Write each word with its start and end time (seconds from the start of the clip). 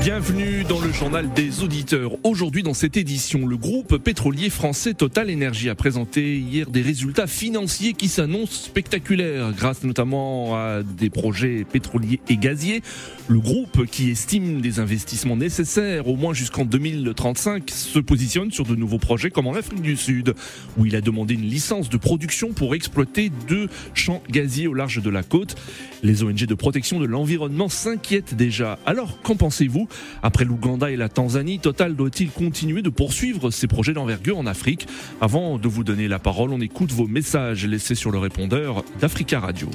Bienvenue 0.00 0.62
dans 0.62 0.80
le 0.80 0.92
journal 0.92 1.28
des 1.34 1.64
auditeurs. 1.64 2.12
Aujourd'hui, 2.22 2.62
dans 2.62 2.72
cette 2.72 2.96
édition, 2.96 3.46
le 3.46 3.56
groupe 3.56 3.98
pétrolier 3.98 4.48
français 4.48 4.94
Total 4.94 5.28
Energy 5.28 5.68
a 5.68 5.74
présenté 5.74 6.38
hier 6.38 6.70
des 6.70 6.82
résultats 6.82 7.26
financiers 7.26 7.94
qui 7.94 8.06
s'annoncent 8.06 8.66
spectaculaires, 8.66 9.52
grâce 9.52 9.82
notamment 9.82 10.56
à 10.56 10.82
des 10.84 11.10
projets 11.10 11.64
pétroliers 11.64 12.20
et 12.28 12.36
gaziers. 12.36 12.80
Le 13.26 13.40
groupe, 13.40 13.86
qui 13.86 14.10
estime 14.10 14.60
des 14.60 14.78
investissements 14.78 15.36
nécessaires 15.36 16.06
au 16.06 16.14
moins 16.14 16.32
jusqu'en 16.32 16.64
2035, 16.64 17.68
se 17.68 17.98
positionne 17.98 18.52
sur 18.52 18.64
de 18.64 18.76
nouveaux 18.76 18.98
projets 18.98 19.30
comme 19.30 19.48
en 19.48 19.54
Afrique 19.54 19.82
du 19.82 19.96
Sud, 19.96 20.34
où 20.78 20.86
il 20.86 20.94
a 20.94 21.00
demandé 21.00 21.34
une 21.34 21.48
licence 21.48 21.88
de 21.88 21.96
production 21.96 22.52
pour 22.52 22.76
exploiter 22.76 23.32
deux 23.48 23.68
champs 23.94 24.22
gaziers 24.30 24.68
au 24.68 24.74
large 24.74 25.02
de 25.02 25.10
la 25.10 25.24
côte. 25.24 25.56
Les 26.04 26.22
ONG 26.22 26.46
de 26.46 26.54
protection 26.54 27.00
de 27.00 27.04
l'environnement 27.04 27.68
s'inquiètent 27.68 28.36
déjà. 28.36 28.78
Alors, 28.86 29.20
qu'en 29.22 29.34
pensez-vous 29.34 29.87
Après 30.22 30.44
l'Ouganda 30.44 30.90
et 30.90 30.96
la 30.96 31.08
Tanzanie, 31.08 31.58
Total 31.58 31.94
doit-il 31.94 32.30
continuer 32.30 32.82
de 32.82 32.90
poursuivre 32.90 33.50
ses 33.50 33.66
projets 33.66 33.92
d'envergure 33.92 34.38
en 34.38 34.46
Afrique 34.46 34.86
Avant 35.20 35.58
de 35.58 35.68
vous 35.68 35.84
donner 35.84 36.08
la 36.08 36.18
parole, 36.18 36.52
on 36.52 36.60
écoute 36.60 36.92
vos 36.92 37.06
messages 37.06 37.66
laissés 37.66 37.94
sur 37.94 38.10
le 38.10 38.18
répondeur 38.18 38.84
d'Africa 39.00 39.40
Radio. 39.40 39.68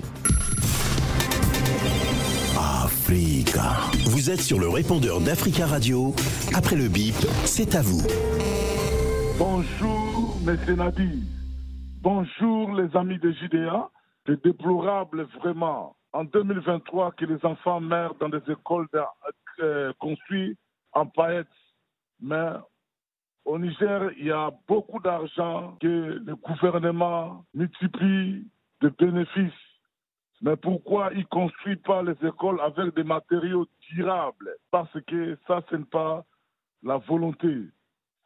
Africa. 2.57 3.73
Vous 4.05 4.29
êtes 4.29 4.41
sur 4.41 4.59
le 4.59 4.69
répondeur 4.69 5.19
d'Africa 5.19 5.65
Radio. 5.65 6.13
Après 6.55 6.75
le 6.75 6.87
bip, 6.87 7.15
c'est 7.45 7.75
à 7.75 7.81
vous. 7.81 8.01
Bonjour, 9.37 10.37
M. 10.47 10.75
Nadi. 10.75 11.23
Bonjour, 12.01 12.73
les 12.73 12.95
amis 12.95 13.19
de 13.19 13.31
JDA. 13.31 13.89
C'est 14.25 14.43
déplorable 14.43 15.27
vraiment 15.39 15.95
en 16.13 16.23
2023 16.23 17.11
que 17.11 17.25
les 17.25 17.43
enfants 17.43 17.81
meurent 17.81 18.15
dans 18.19 18.29
des 18.29 18.41
écoles 18.49 18.87
de, 18.93 18.99
euh, 19.59 19.93
construites 19.99 20.57
en 20.93 21.05
paillettes. 21.05 21.47
Mais 22.21 22.51
au 23.45 23.59
Niger, 23.59 24.11
il 24.17 24.25
y 24.27 24.31
a 24.31 24.51
beaucoup 24.67 24.99
d'argent 24.99 25.77
que 25.81 26.21
le 26.25 26.35
gouvernement 26.35 27.45
multiplie 27.53 28.47
de 28.81 28.89
bénéfices. 28.89 29.51
Mais 30.41 30.55
pourquoi 30.57 31.09
il 31.13 31.19
ne 31.19 31.25
construit 31.25 31.77
pas 31.77 32.03
les 32.03 32.15
écoles 32.27 32.59
avec 32.61 32.93
des 32.95 33.03
matériaux 33.03 33.65
durables? 33.91 34.55
Parce 34.71 34.91
que 35.07 35.37
ça, 35.47 35.61
ce 35.69 35.75
n'est 35.77 35.85
pas 35.85 36.25
la 36.83 36.97
volonté. 36.97 37.55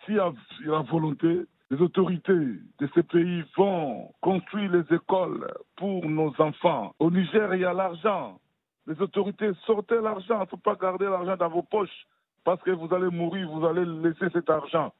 S'il 0.05 0.15
y 0.15 0.19
a 0.19 0.31
la 0.65 0.81
volonté, 0.81 1.45
les 1.69 1.81
autorités 1.81 2.33
de 2.79 2.89
ces 2.95 3.03
pays 3.03 3.43
vont 3.57 4.13
construire 4.21 4.71
les 4.71 4.95
écoles 4.95 5.51
pour 5.75 6.05
nos 6.05 6.33
enfants. 6.39 6.95
Au 6.99 7.11
Niger, 7.11 7.53
il 7.55 7.61
y 7.61 7.65
a 7.65 7.73
l'argent. 7.73 8.39
Les 8.87 9.01
autorités, 9.01 9.51
sortez 9.65 9.99
l'argent. 10.01 10.37
Il 10.37 10.41
ne 10.41 10.45
faut 10.45 10.57
pas 10.57 10.75
garder 10.75 11.05
l'argent 11.05 11.35
dans 11.35 11.49
vos 11.49 11.61
poches 11.61 12.07
parce 12.45 12.61
que 12.63 12.71
vous 12.71 12.93
allez 12.93 13.09
mourir, 13.09 13.49
vous 13.49 13.65
allez 13.65 13.85
laisser 13.85 14.29
cet 14.31 14.49
argent. 14.49 14.93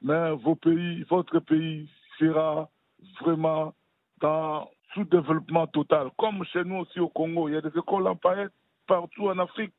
Mais 0.00 0.30
vos 0.36 0.54
pays, 0.54 1.02
votre 1.10 1.40
pays 1.40 1.90
sera 2.18 2.68
vraiment 3.20 3.74
dans 4.20 4.70
sous-développement 4.94 5.66
total. 5.66 6.10
Comme 6.16 6.44
chez 6.44 6.62
nous 6.62 6.76
aussi 6.76 7.00
au 7.00 7.08
Congo, 7.08 7.48
il 7.48 7.54
y 7.54 7.56
a 7.56 7.60
des 7.60 7.76
écoles 7.76 8.06
en 8.06 8.14
paillettes 8.14 8.52
partout 8.86 9.28
en 9.28 9.38
Afrique. 9.38 9.74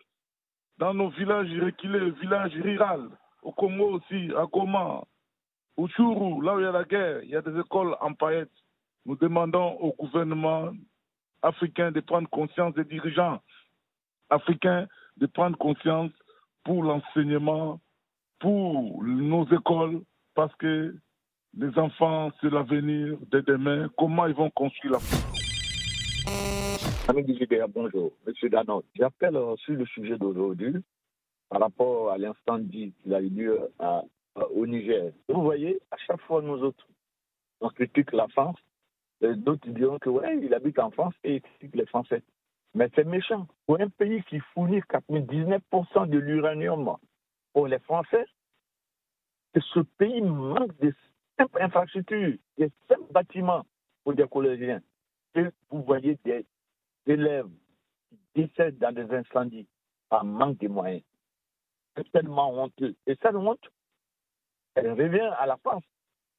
Dans 0.77 0.93
nos 0.93 1.09
villages 1.09 1.47
reculés, 1.61 2.11
villages 2.21 2.55
ruraux. 2.55 3.09
Au 3.43 3.51
Congo 3.53 3.91
aussi, 3.91 4.31
à 4.35 4.45
Goma, 4.45 5.03
au 5.77 5.87
Chourou, 5.87 6.41
là 6.41 6.55
où 6.55 6.59
il 6.59 6.63
y 6.63 6.67
a 6.67 6.71
la 6.71 6.83
guerre, 6.83 7.23
il 7.23 7.29
y 7.29 7.35
a 7.35 7.41
des 7.41 7.57
écoles 7.57 7.95
en 8.01 8.13
paillettes. 8.13 8.49
Nous 9.05 9.15
demandons 9.15 9.77
au 9.79 9.93
gouvernement 9.93 10.71
africain 11.41 11.91
de 11.91 11.99
prendre 12.01 12.29
conscience, 12.29 12.73
des 12.73 12.85
dirigeants 12.85 13.39
africains 14.29 14.87
de 15.17 15.25
prendre 15.25 15.57
conscience 15.57 16.11
pour 16.63 16.83
l'enseignement, 16.83 17.79
pour 18.39 19.03
nos 19.03 19.45
écoles, 19.47 20.01
parce 20.33 20.53
que 20.55 20.95
les 21.57 21.77
enfants, 21.77 22.31
c'est 22.41 22.49
l'avenir 22.49 23.17
de 23.31 23.41
demain. 23.41 23.89
Comment 23.97 24.25
ils 24.25 24.33
vont 24.35 24.49
construire 24.49 24.93
l'Afrique 24.93 25.19
Ami 27.07 27.23
DGDA, 27.23 27.67
bonjour. 27.67 28.11
Monsieur 28.25 28.49
Danot, 28.49 28.83
j'appelle 28.95 29.35
euh, 29.35 29.55
sur 29.57 29.73
le 29.75 29.85
sujet 29.85 30.17
d'aujourd'hui 30.17 30.73
par 31.49 31.59
rapport 31.61 32.11
à 32.11 32.17
l'incendie 32.17 32.93
qui 33.03 33.13
a 33.13 33.21
eu 33.21 33.29
lieu 33.29 33.59
à, 33.77 34.01
à- 34.35 34.47
au 34.55 34.65
Niger. 34.65 35.11
Vous 35.29 35.41
voyez, 35.43 35.79
à 35.91 35.97
chaque 35.97 36.21
fois, 36.21 36.41
nous 36.41 36.63
autres, 36.63 36.87
on 37.61 37.69
critique 37.69 38.11
la 38.13 38.27
France. 38.29 38.57
D'autres 39.21 39.69
diront 39.69 39.99
que, 39.99 40.09
ouais, 40.09 40.39
il 40.41 40.53
habite 40.53 40.79
en 40.79 40.91
France 40.91 41.13
et 41.23 41.35
il 41.35 41.41
critique 41.41 41.75
les 41.75 41.85
Français. 41.85 42.23
Mais 42.73 42.89
c'est 42.95 43.03
méchant. 43.03 43.47
Pour 43.65 43.79
un 43.79 43.89
pays 43.89 44.23
qui 44.23 44.39
fournit 44.53 44.79
99% 44.79 46.07
de 46.09 46.17
l'uranium 46.17 46.97
pour 47.53 47.67
les 47.67 47.79
Français, 47.79 48.25
ce 49.55 49.79
pays 49.81 50.21
manque 50.21 50.75
de 50.79 50.93
simples 51.37 51.61
infrastructures, 51.61 52.37
de 52.57 52.71
simples 52.87 53.11
bâtiments 53.11 53.65
pour 54.03 54.13
des 54.13 54.27
collégiens. 54.27 54.81
Et 55.35 55.45
vous 55.69 55.83
voyez 55.83 56.17
des 56.23 56.45
élèves 57.05 57.49
qui 58.09 58.17
décèdent 58.41 58.79
dans 58.79 58.93
des 58.93 59.11
incendies 59.13 59.67
par 60.09 60.23
manque 60.23 60.57
de 60.59 60.67
moyens. 60.67 61.03
C'est 61.95 62.11
tellement 62.11 62.51
honteux. 62.63 62.95
Et 63.05 63.15
cette 63.21 63.35
honte, 63.35 63.69
elle 64.75 64.91
revient 64.91 65.31
à 65.37 65.45
la 65.45 65.57
France. 65.57 65.83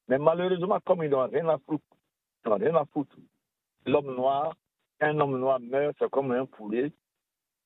Mais 0.07 0.17
malheureusement, 0.17 0.79
comme 0.85 1.03
ils 1.03 1.09
n'ont 1.09 1.27
rien 1.27 1.47
à 1.47 1.57
foutre, 1.59 1.83
ils 2.45 2.49
n'ont 2.49 2.57
rien 2.57 2.75
à 2.75 2.85
foutre. 2.85 3.15
L'homme 3.85 4.15
noir, 4.15 4.55
un 5.01 5.19
homme 5.19 5.39
noir 5.39 5.59
meurt, 5.59 5.95
c'est 5.99 6.09
comme 6.09 6.31
un 6.31 6.45
poulet. 6.45 6.91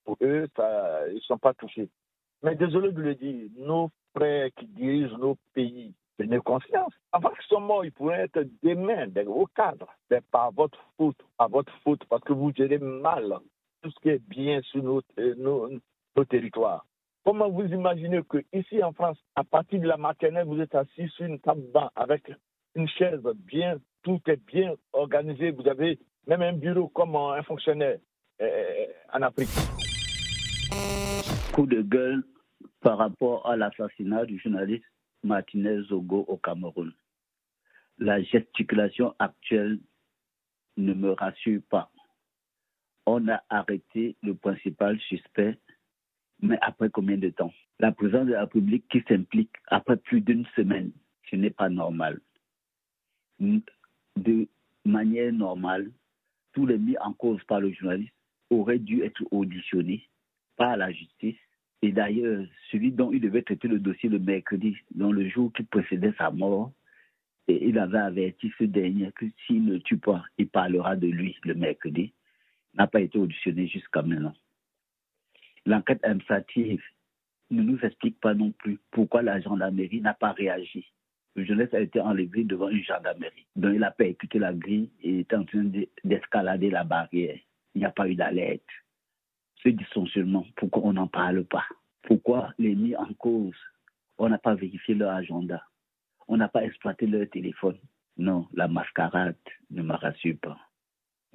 Pour 0.06 0.18
eux, 0.22 0.48
ils 0.58 1.16
ne 1.16 1.20
sont 1.22 1.38
pas 1.38 1.54
touchés. 1.54 1.90
Mais 2.44 2.56
désolé 2.56 2.92
de 2.92 3.02
le 3.02 3.16
dire, 3.16 3.50
nos 3.58 3.92
frères 4.16 4.50
qui 4.56 4.66
dirigent 4.68 5.18
nos 5.18 5.38
pays, 5.54 5.94
prenez 6.18 6.40
conscience. 6.40 6.94
Avant 7.12 7.30
qu'ils 7.30 7.48
soient 7.48 7.60
morts, 7.60 7.86
ils 7.86 7.92
pourraient 7.92 8.30
être 8.34 8.48
demain 8.64 9.08
des 9.08 9.26
hauts 9.26 9.50
cadres. 9.56 9.90
C'est 10.10 10.26
par 10.28 10.52
votre 10.52 10.80
faute, 10.98 11.18
par 11.38 11.50
votre 11.50 11.74
faute, 11.84 12.04
parce 12.06 12.24
que 12.24 12.34
vous 12.34 12.52
gérez 12.56 12.80
mal 12.80 13.40
tout 13.82 13.92
ce 13.92 14.00
qui 14.00 14.10
est 14.10 14.28
bien 14.28 14.62
sur 14.64 14.84
nos, 14.84 15.02
euh, 15.20 15.36
nos, 15.36 16.26
territoires. 16.26 16.86
Comment 17.24 17.50
vous 17.50 17.66
imaginez 17.66 18.22
que 18.28 18.44
ici 18.52 18.84
en 18.84 18.92
France, 18.92 19.18
à 19.36 19.44
partir 19.44 19.80
de 19.80 19.88
la 19.88 19.96
maternelle, 19.96 20.48
vous 20.48 20.60
êtes 20.60 20.76
assis 20.76 21.08
sur 21.16 21.26
une 21.26 21.40
table 21.40 21.64
avec 21.96 22.30
une 22.76 22.88
chaise 22.88 23.22
bien, 23.36 23.78
tout 24.04 24.20
est 24.28 24.44
bien 24.46 24.74
organisé. 24.92 25.52
Vous 25.52 25.68
avez 25.68 25.98
même 26.30 26.44
un 26.44 26.54
bureau 26.54 26.88
comme 26.90 27.16
un 27.16 27.42
fonctionnaire 27.42 27.98
euh, 28.40 28.86
en 29.12 29.22
Afrique. 29.24 29.50
coup 31.54 31.66
de 31.66 31.82
gueule 31.82 32.24
par 32.82 33.00
rapport 33.00 33.50
à 33.50 33.58
l'assassinat 33.58 34.26
du 34.26 34.40
journaliste 34.40 34.86
Martinez 35.24 35.82
Zogo 35.90 36.26
au 36.28 36.38
Cameroun. 36.38 36.94
La 37.98 38.22
gesticulation 38.22 39.16
actuelle 39.18 39.80
ne 40.78 40.94
me 40.94 41.12
rassure 41.14 41.62
pas. 41.68 41.92
On 43.08 43.28
a 43.28 43.42
arrêté 43.50 44.16
le 44.22 44.36
principal 44.36 45.00
suspect, 45.00 45.58
mais 46.42 46.60
après 46.62 46.92
combien 46.92 47.18
de 47.18 47.30
temps? 47.30 47.52
La 47.80 47.92
présidence 47.92 48.28
de 48.28 48.34
la 48.34 48.42
République 48.42 48.88
qui 48.88 49.02
s'implique 49.08 49.52
après 49.68 49.98
plus 49.98 50.22
d'une 50.22 50.46
semaine, 50.56 50.92
ce 51.32 51.36
n'est 51.36 51.50
pas 51.50 51.70
normal. 51.70 52.22
De 53.40 54.48
manière 54.86 55.34
normale, 55.34 55.92
tous 56.54 56.66
les 56.66 56.78
mis 56.78 56.98
en 57.00 57.14
cause 57.14 57.44
par 57.46 57.60
le 57.60 57.72
journaliste 57.72 58.14
auraient 58.50 58.80
dû 58.80 59.04
être 59.04 59.24
auditionnés 59.32 60.08
par 60.58 60.78
la 60.78 60.92
justice. 60.92 61.38
Et 61.82 61.92
d'ailleurs, 61.92 62.46
celui 62.72 62.92
dont 62.92 63.12
il 63.12 63.22
devait 63.22 63.42
traiter 63.42 63.68
le 63.68 63.80
dossier 63.80 64.10
le 64.10 64.20
mercredi, 64.20 64.76
dans 64.92 65.12
le 65.12 65.28
jour 65.30 65.52
qui 65.54 65.64
précédait 65.64 66.14
sa 66.18 66.30
mort, 66.30 66.72
et 67.48 67.68
il 67.68 67.80
avait 67.80 67.98
averti 68.00 68.52
ce 68.60 68.66
dernier 68.66 69.12
que 69.14 69.26
s'il 69.46 69.66
ne 69.66 69.78
tue 69.80 69.98
pas, 69.98 70.24
il 70.38 70.50
parlera 70.50 70.96
de 70.96 71.08
lui 71.08 71.36
le 71.44 71.56
mercredi, 71.56 72.14
n'a 72.76 72.86
pas 72.86 73.02
été 73.02 73.18
auditionné 73.18 73.68
jusqu'à 73.68 74.02
maintenant. 74.02 74.36
L'enquête 75.66 76.04
administrative 76.04 76.82
ne 77.50 77.64
nous 77.64 77.80
explique 77.82 78.20
pas 78.20 78.34
non 78.34 78.52
plus 78.52 78.80
pourquoi 78.92 79.22
la 79.22 79.40
gendarmerie 79.40 80.02
n'a 80.02 80.14
pas 80.14 80.32
réagi. 80.32 80.92
Le 81.36 81.46
jeunesse 81.46 81.74
a 81.74 81.80
été 81.80 82.00
enlevé 82.02 82.44
devant 82.44 82.70
une 82.70 82.84
gendarmerie, 82.84 83.46
dont 83.56 83.72
il 83.72 83.84
a 83.84 83.92
percuté 83.92 84.40
la 84.40 84.54
grille 84.54 84.90
et 85.02 85.20
est 85.20 85.34
en 85.34 85.46
train 85.46 85.64
de- 85.64 85.88
d'escalader 86.04 86.70
la 86.70 86.84
barrière. 86.84 87.38
Il 87.76 87.80
n'y 87.80 87.86
a 87.86 87.92
pas 87.92 88.10
eu 88.10 88.16
d'alerte 88.16 88.64
ce 89.64 89.70
dysfonctionnement, 89.70 90.46
pourquoi 90.56 90.84
on 90.86 90.94
n'en 90.94 91.08
parle 91.08 91.44
pas? 91.44 91.66
Pourquoi 92.04 92.54
les 92.58 92.76
mis 92.76 92.96
en 92.96 93.14
cause, 93.16 93.58
on 94.18 94.30
n'a 94.30 94.38
pas 94.38 94.56
vérifié 94.56 94.96
leur 94.96 95.12
agenda 95.12 95.62
On 96.28 96.38
n'a 96.38 96.48
pas 96.48 96.64
exploité 96.64 97.08
leur 97.08 97.30
téléphone 97.30 97.78
Non, 98.18 98.48
la 98.54 98.68
mascarade 98.68 99.36
ne 99.70 99.82
me 99.82 99.94
rassure 99.94 100.38
pas. 100.42 100.58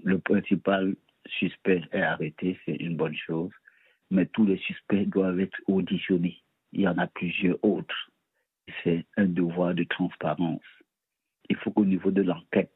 Le 0.02 0.18
principal 0.18 0.94
suspect 1.26 1.82
est 1.92 2.02
arrêté, 2.02 2.58
c'est 2.64 2.76
une 2.76 2.96
bonne 2.96 3.16
chose, 3.16 3.52
mais 4.10 4.26
tous 4.26 4.46
les 4.46 4.58
suspects 4.58 5.06
doivent 5.06 5.40
être 5.40 5.58
auditionnés. 5.66 6.42
Il 6.72 6.82
y 6.82 6.88
en 6.88 6.98
a 6.98 7.06
plusieurs 7.06 7.62
autres. 7.64 8.10
C'est 8.82 9.04
un 9.16 9.26
devoir 9.26 9.74
de 9.74 9.84
transparence. 9.84 10.62
Il 11.48 11.56
faut 11.56 11.70
qu'au 11.70 11.84
niveau 11.84 12.10
de 12.10 12.22
l'enquête, 12.22 12.72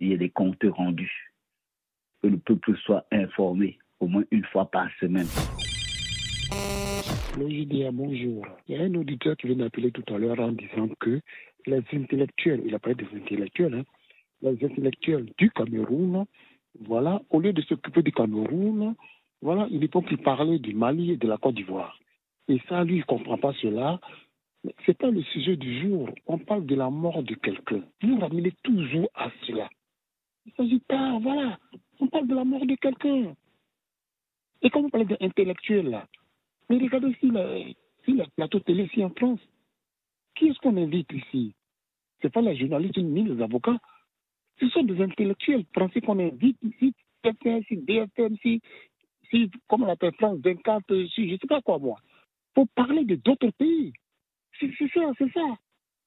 il 0.00 0.08
y 0.08 0.12
ait 0.12 0.18
des 0.18 0.30
comptes 0.30 0.64
rendus 0.64 1.32
que 2.22 2.28
le 2.28 2.38
peuple 2.38 2.76
soit 2.78 3.06
informé 3.12 3.78
au 4.00 4.06
moins 4.06 4.24
une 4.30 4.44
fois 4.44 4.70
par 4.70 4.88
semaine. 5.00 5.26
bonjour. 7.92 8.46
Il 8.66 8.76
y 8.76 8.78
a 8.78 8.82
un 8.82 8.94
auditeur 8.94 9.36
qui 9.36 9.46
vient 9.48 9.56
d'appeler 9.56 9.92
tout 9.92 10.04
à 10.12 10.18
l'heure 10.18 10.40
en 10.40 10.52
disant 10.52 10.88
que 11.00 11.20
les 11.66 11.82
intellectuels, 11.92 12.62
il 12.64 12.74
a 12.74 12.78
parlé 12.78 12.96
des 12.96 13.16
intellectuels, 13.16 13.74
hein, 13.74 13.84
les 14.42 14.64
intellectuels 14.64 15.26
du 15.36 15.50
Cameroun, 15.50 16.24
voilà, 16.80 17.22
au 17.30 17.40
lieu 17.40 17.52
de 17.52 17.62
s'occuper 17.62 18.02
du 18.02 18.12
Cameroun, 18.12 18.94
voilà, 19.42 19.68
il 19.70 19.80
ne 19.80 19.86
peut 19.86 20.02
plus 20.02 20.16
parler 20.16 20.58
du 20.58 20.74
Mali 20.74 21.12
et 21.12 21.16
de 21.16 21.28
la 21.28 21.36
Côte 21.36 21.54
d'Ivoire. 21.54 21.98
Et 22.48 22.60
ça, 22.68 22.82
lui, 22.82 22.96
il 22.96 23.00
ne 23.00 23.04
comprend 23.04 23.36
pas 23.36 23.52
cela. 23.60 24.00
Ce 24.84 24.90
n'est 24.90 24.94
pas 24.94 25.10
le 25.10 25.22
sujet 25.22 25.56
du 25.56 25.80
jour. 25.82 26.08
On 26.26 26.38
parle 26.38 26.66
de 26.66 26.74
la 26.74 26.90
mort 26.90 27.22
de 27.22 27.34
quelqu'un. 27.34 27.82
Vous 28.02 28.18
ramenez 28.18 28.52
toujours 28.62 29.08
à 29.14 29.30
cela. 29.46 29.68
Il 30.46 30.52
s'agit 30.52 30.80
pas, 30.80 31.18
voilà. 31.20 31.58
On 32.00 32.06
parle 32.06 32.26
de 32.26 32.34
la 32.34 32.44
mort 32.44 32.64
de 32.66 32.74
quelqu'un. 32.76 33.34
Et 34.62 34.70
quand 34.70 34.80
on 34.80 34.90
parle 34.90 35.06
d'intellectuels, 35.06 35.90
là, 35.90 36.06
mais 36.68 36.78
regardez 36.78 37.14
si 37.20 37.26
le, 37.26 38.24
plateau 38.36 38.60
télé 38.60 38.84
ici 38.84 39.04
en 39.04 39.10
France, 39.10 39.40
qui 40.34 40.48
est-ce 40.48 40.58
qu'on 40.58 40.76
invite 40.76 41.10
ici? 41.12 41.54
Ce 42.20 42.26
n'est 42.26 42.30
pas 42.30 42.40
les 42.40 42.56
journalistes 42.56 42.98
ni 42.98 43.24
les 43.24 43.42
avocats. 43.42 43.78
Ce 44.60 44.68
sont 44.70 44.82
des 44.82 45.00
intellectuels 45.00 45.64
français 45.72 46.00
qu'on 46.00 46.18
invite 46.18 46.58
ici, 46.62 46.92
si 47.22 47.76
BFM, 47.76 48.36
si, 48.42 48.60
si, 49.30 49.50
comment 49.68 49.86
on 49.86 49.90
appelle 49.90 50.14
France 50.14 50.38
24, 50.42 50.84
si 51.14 51.28
je 51.28 51.34
ne 51.34 51.38
sais 51.38 51.46
pas 51.46 51.62
quoi 51.62 51.78
moi. 51.78 51.98
Pour 52.54 52.68
parler 52.68 53.04
de 53.04 53.14
d'autres 53.14 53.50
pays. 53.50 53.92
C'est 54.60 54.70
ça, 54.92 55.00
c'est 55.18 55.32
ça. 55.32 55.40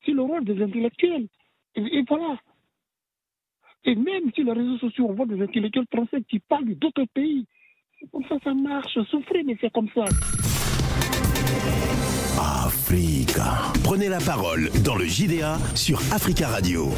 C'est 0.06 0.12
le 0.12 0.22
rôle 0.22 0.44
des 0.44 0.62
intellectuels. 0.62 1.28
Et, 1.76 2.04
voilà. 2.08 2.38
Et 3.86 3.96
même 3.96 4.32
sur 4.34 4.44
les 4.44 4.52
réseaux 4.52 4.78
sociaux, 4.78 5.08
on 5.10 5.14
voit 5.14 5.26
des 5.26 5.42
intellectuels 5.42 5.86
français 5.92 6.22
qui 6.30 6.40
parlent 6.40 6.76
d'autres 6.76 7.06
pays. 7.14 7.46
C'est 8.00 8.10
comme 8.12 8.26
ça 8.28 8.36
ça 8.44 8.54
marche. 8.54 9.00
Souffrez, 9.10 9.44
mais 9.44 9.58
c'est 9.62 9.72
comme 9.72 9.90
ça. 9.96 10.06
Africa. 12.66 13.72
Prenez 13.84 14.10
la 14.10 14.20
parole 14.20 14.70
dans 14.84 14.96
le 14.96 15.06
JDA 15.06 15.58
sur 15.76 16.00
Africa 16.12 16.48
Radio. 16.48 16.90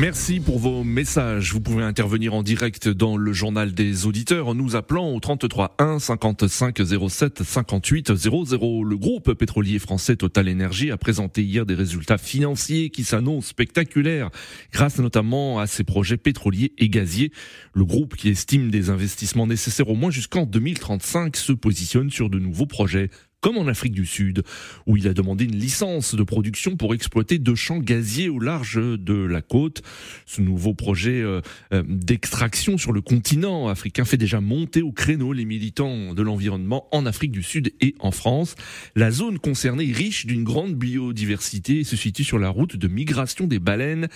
Merci 0.00 0.40
pour 0.40 0.58
vos 0.58 0.82
messages. 0.82 1.52
Vous 1.52 1.60
pouvez 1.60 1.84
intervenir 1.84 2.32
en 2.32 2.42
direct 2.42 2.88
dans 2.88 3.18
le 3.18 3.34
journal 3.34 3.74
des 3.74 4.06
auditeurs 4.06 4.48
en 4.48 4.54
nous 4.54 4.74
appelant 4.74 5.12
au 5.12 5.20
33 5.20 5.74
1 5.78 5.98
55 5.98 6.78
07 7.10 7.42
58 7.42 8.14
00. 8.16 8.82
Le 8.82 8.96
groupe 8.96 9.34
pétrolier 9.34 9.78
français 9.78 10.16
Total 10.16 10.48
Energy 10.48 10.90
a 10.90 10.96
présenté 10.96 11.42
hier 11.42 11.66
des 11.66 11.74
résultats 11.74 12.16
financiers 12.16 12.88
qui 12.88 13.04
s'annoncent 13.04 13.48
spectaculaires 13.48 14.30
grâce 14.72 14.98
notamment 14.98 15.58
à 15.60 15.66
ses 15.66 15.84
projets 15.84 16.16
pétroliers 16.16 16.72
et 16.78 16.88
gaziers. 16.88 17.30
Le 17.74 17.84
groupe 17.84 18.16
qui 18.16 18.30
estime 18.30 18.70
des 18.70 18.88
investissements 18.88 19.46
nécessaires 19.46 19.90
au 19.90 19.96
moins 19.96 20.10
jusqu'en 20.10 20.46
2035 20.46 21.36
se 21.36 21.52
positionne 21.52 22.08
sur 22.08 22.30
de 22.30 22.38
nouveaux 22.38 22.64
projets 22.64 23.10
comme 23.40 23.56
en 23.56 23.66
Afrique 23.66 23.92
du 23.92 24.06
Sud, 24.06 24.42
où 24.86 24.96
il 24.96 25.08
a 25.08 25.14
demandé 25.14 25.44
une 25.44 25.56
licence 25.56 26.14
de 26.14 26.22
production 26.22 26.76
pour 26.76 26.94
exploiter 26.94 27.38
deux 27.38 27.54
champs 27.54 27.78
gaziers 27.78 28.28
au 28.28 28.38
large 28.38 28.76
de 28.76 29.14
la 29.14 29.42
côte. 29.42 29.82
Ce 30.26 30.40
nouveau 30.40 30.74
projet 30.74 31.22
euh, 31.22 31.40
euh, 31.72 31.82
d'extraction 31.86 32.76
sur 32.78 32.92
le 32.92 33.00
continent 33.00 33.68
africain 33.68 34.04
fait 34.04 34.16
déjà 34.16 34.40
monter 34.40 34.82
au 34.82 34.92
créneau 34.92 35.32
les 35.32 35.44
militants 35.44 36.14
de 36.14 36.22
l'environnement 36.22 36.86
en 36.92 37.06
Afrique 37.06 37.32
du 37.32 37.42
Sud 37.42 37.72
et 37.80 37.94
en 37.98 38.10
France. 38.10 38.54
La 38.94 39.10
zone 39.10 39.38
concernée 39.38 39.88
est 39.88 39.96
riche 39.96 40.26
d'une 40.26 40.44
grande 40.44 40.74
biodiversité 40.74 41.80
et 41.80 41.84
se 41.84 41.96
situe 41.96 42.24
sur 42.24 42.38
la 42.38 42.50
route 42.50 42.76
de 42.76 42.88
migration 42.88 43.46
des 43.46 43.58
baleines. 43.58 44.08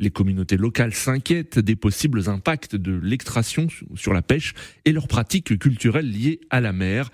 Les 0.00 0.10
communautés 0.10 0.56
locales 0.56 0.94
s'inquiètent 0.94 1.58
des 1.58 1.76
possibles 1.76 2.28
impacts 2.28 2.74
de 2.74 2.98
l'extraction 3.02 3.68
sur 3.94 4.12
la 4.12 4.22
pêche 4.22 4.54
et 4.84 4.92
leurs 4.92 5.06
pratiques 5.06 5.58
culturelles 5.58 6.10
liées 6.10 6.40
à 6.50 6.60
la 6.60 6.72
mer 6.72 7.10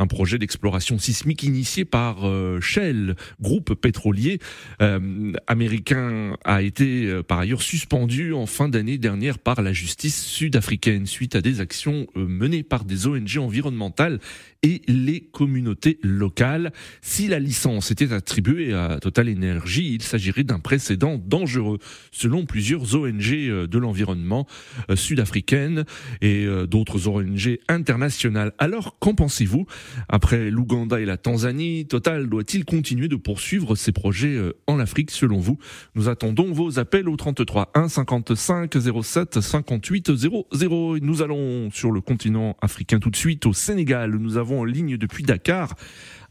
un 0.00 0.06
projet 0.06 0.38
d'exploration 0.38 0.98
sismique 0.98 1.42
initié 1.42 1.84
par 1.84 2.26
euh, 2.26 2.58
Shell, 2.60 3.16
groupe 3.40 3.74
pétrolier 3.74 4.38
euh, 4.80 5.32
américain, 5.46 6.36
a 6.44 6.62
été 6.62 7.06
euh, 7.06 7.22
par 7.22 7.38
ailleurs 7.40 7.60
suspendu 7.60 8.32
en 8.32 8.46
fin 8.46 8.70
d'année 8.70 8.96
dernière 8.96 9.38
par 9.38 9.60
la 9.60 9.74
justice 9.74 10.24
sud-africaine 10.24 11.06
suite 11.06 11.36
à 11.36 11.42
des 11.42 11.60
actions 11.60 12.06
menées 12.16 12.62
par 12.62 12.84
des 12.84 13.06
ONG 13.06 13.36
environnementales 13.38 14.20
et 14.62 14.80
les 14.88 15.20
communautés 15.20 15.98
locales. 16.02 16.72
Si 17.02 17.28
la 17.28 17.38
licence 17.38 17.90
était 17.90 18.12
attribuée 18.12 18.72
à 18.72 18.98
Total 19.00 19.28
Energy, 19.30 19.94
il 19.94 20.02
s'agirait 20.02 20.44
d'un 20.44 20.60
précédent 20.60 21.20
dangereux, 21.22 21.78
selon 22.10 22.46
plusieurs 22.46 22.94
ONG 22.94 23.30
de 23.30 23.78
l'environnement 23.78 24.46
sud-africaines 24.94 25.84
et 26.20 26.46
d'autres 26.68 27.08
ONG 27.08 27.58
internationales. 27.68 28.52
Alors, 28.58 28.98
qu'en 28.98 29.14
pensez-vous? 29.14 29.66
Après 30.08 30.50
l'Ouganda 30.50 31.00
et 31.00 31.04
la 31.04 31.16
Tanzanie, 31.16 31.86
Total 31.86 32.28
doit-il 32.28 32.64
continuer 32.64 33.08
de 33.08 33.16
poursuivre 33.16 33.74
ses 33.74 33.92
projets 33.92 34.36
euh, 34.36 34.52
en 34.66 34.78
Afrique 34.78 35.10
selon 35.10 35.38
vous? 35.38 35.58
Nous 35.94 36.08
attendons 36.08 36.52
vos 36.52 36.78
appels 36.78 37.08
au 37.08 37.16
33 37.16 37.70
1 37.74 37.88
55 37.88 38.74
07 39.02 39.40
58 39.40 40.16
00. 40.16 40.98
nous 41.02 41.22
allons 41.22 41.70
sur 41.70 41.90
le 41.90 42.00
continent 42.00 42.56
africain 42.60 42.98
tout 42.98 43.10
de 43.10 43.16
suite 43.16 43.46
au 43.46 43.52
Sénégal. 43.52 44.16
Nous 44.16 44.36
avons 44.36 44.60
en 44.60 44.64
ligne 44.64 44.96
depuis 44.96 45.24
Dakar 45.24 45.74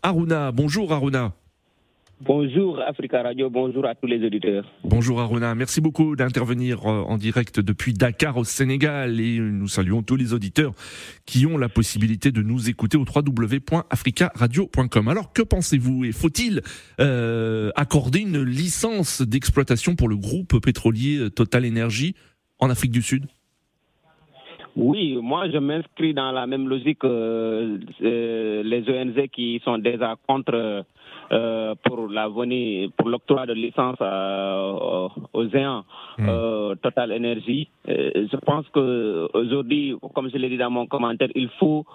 Aruna. 0.02 0.52
Bonjour 0.52 0.94
Aruna. 0.94 1.34
Bonjour 2.22 2.82
Africa 2.82 3.24
Radio, 3.24 3.50
bonjour 3.50 3.86
à 3.86 3.96
tous 3.96 4.06
les 4.06 4.26
auditeurs. 4.26 4.66
Bonjour 4.84 5.22
Aruna, 5.22 5.56
merci 5.56 5.80
beaucoup 5.80 6.18
d'intervenir 6.18 6.86
euh, 6.86 7.04
en 7.04 7.18
direct 7.18 7.62
depuis 7.62 7.94
Dakar 7.94 8.36
au 8.36 8.44
Sénégal. 8.44 9.22
Et 9.22 9.40
nous 9.40 9.70
saluons 9.70 10.04
tous 10.04 10.18
les 10.18 10.34
auditeurs 10.34 10.74
qui 11.26 11.46
ont 11.46 11.58
la 11.58 11.70
possibilité 11.70 12.34
de 12.34 12.42
nous 12.42 12.70
écouter 12.70 12.98
au 12.98 13.06
www.africaradio.com. 13.06 15.08
Alors 15.08 15.32
que 15.32 15.42
pensez-vous? 15.42 16.04
Et 16.04 16.12
faut-il 16.12 16.60
euh, 17.00 17.72
accorder 17.78 18.20
une 18.20 18.44
licence 18.44 19.22
d'exploitation 19.22 19.96
pour 19.96 20.10
le 20.10 20.18
groupe 20.18 20.62
pétrolier 20.62 21.30
Total 21.34 21.66
Energy 21.66 22.16
en 22.60 22.70
Afrique 22.70 22.92
du 22.92 23.02
Sud? 23.02 23.28
Oui, 24.76 25.18
moi 25.22 25.50
je 25.50 25.58
m'inscris 25.58 26.14
dans 26.14 26.32
la 26.32 26.48
même 26.48 26.68
logique 26.68 27.00
que 27.00 27.80
euh, 28.02 28.64
les 28.64 28.90
ONG 28.90 29.28
qui 29.30 29.62
sont 29.66 29.78
déjà 29.78 30.16
contre 30.28 30.86
euh, 31.32 31.76
pour 31.84 32.10
la 32.10 32.28
venue, 32.28 32.90
pour 32.98 33.08
l'octroi 33.08 33.46
de 33.46 33.54
licence 33.54 33.98
euh, 34.02 35.08
aux 35.34 35.48
géants 35.50 35.84
hmm. 36.18 36.28
euh, 36.28 36.76
Total 36.82 37.12
Energy. 37.12 37.70
je 37.88 38.38
pense 38.38 38.68
que 38.70 39.28
aujourd'hui, 39.36 39.96
comme 40.16 40.30
je 40.32 40.38
l'ai 40.38 40.50
dit 40.50 40.58
dans 40.58 40.72
mon 40.72 40.88
commentaire, 40.88 41.30
il 41.36 41.50
faut 41.60 41.86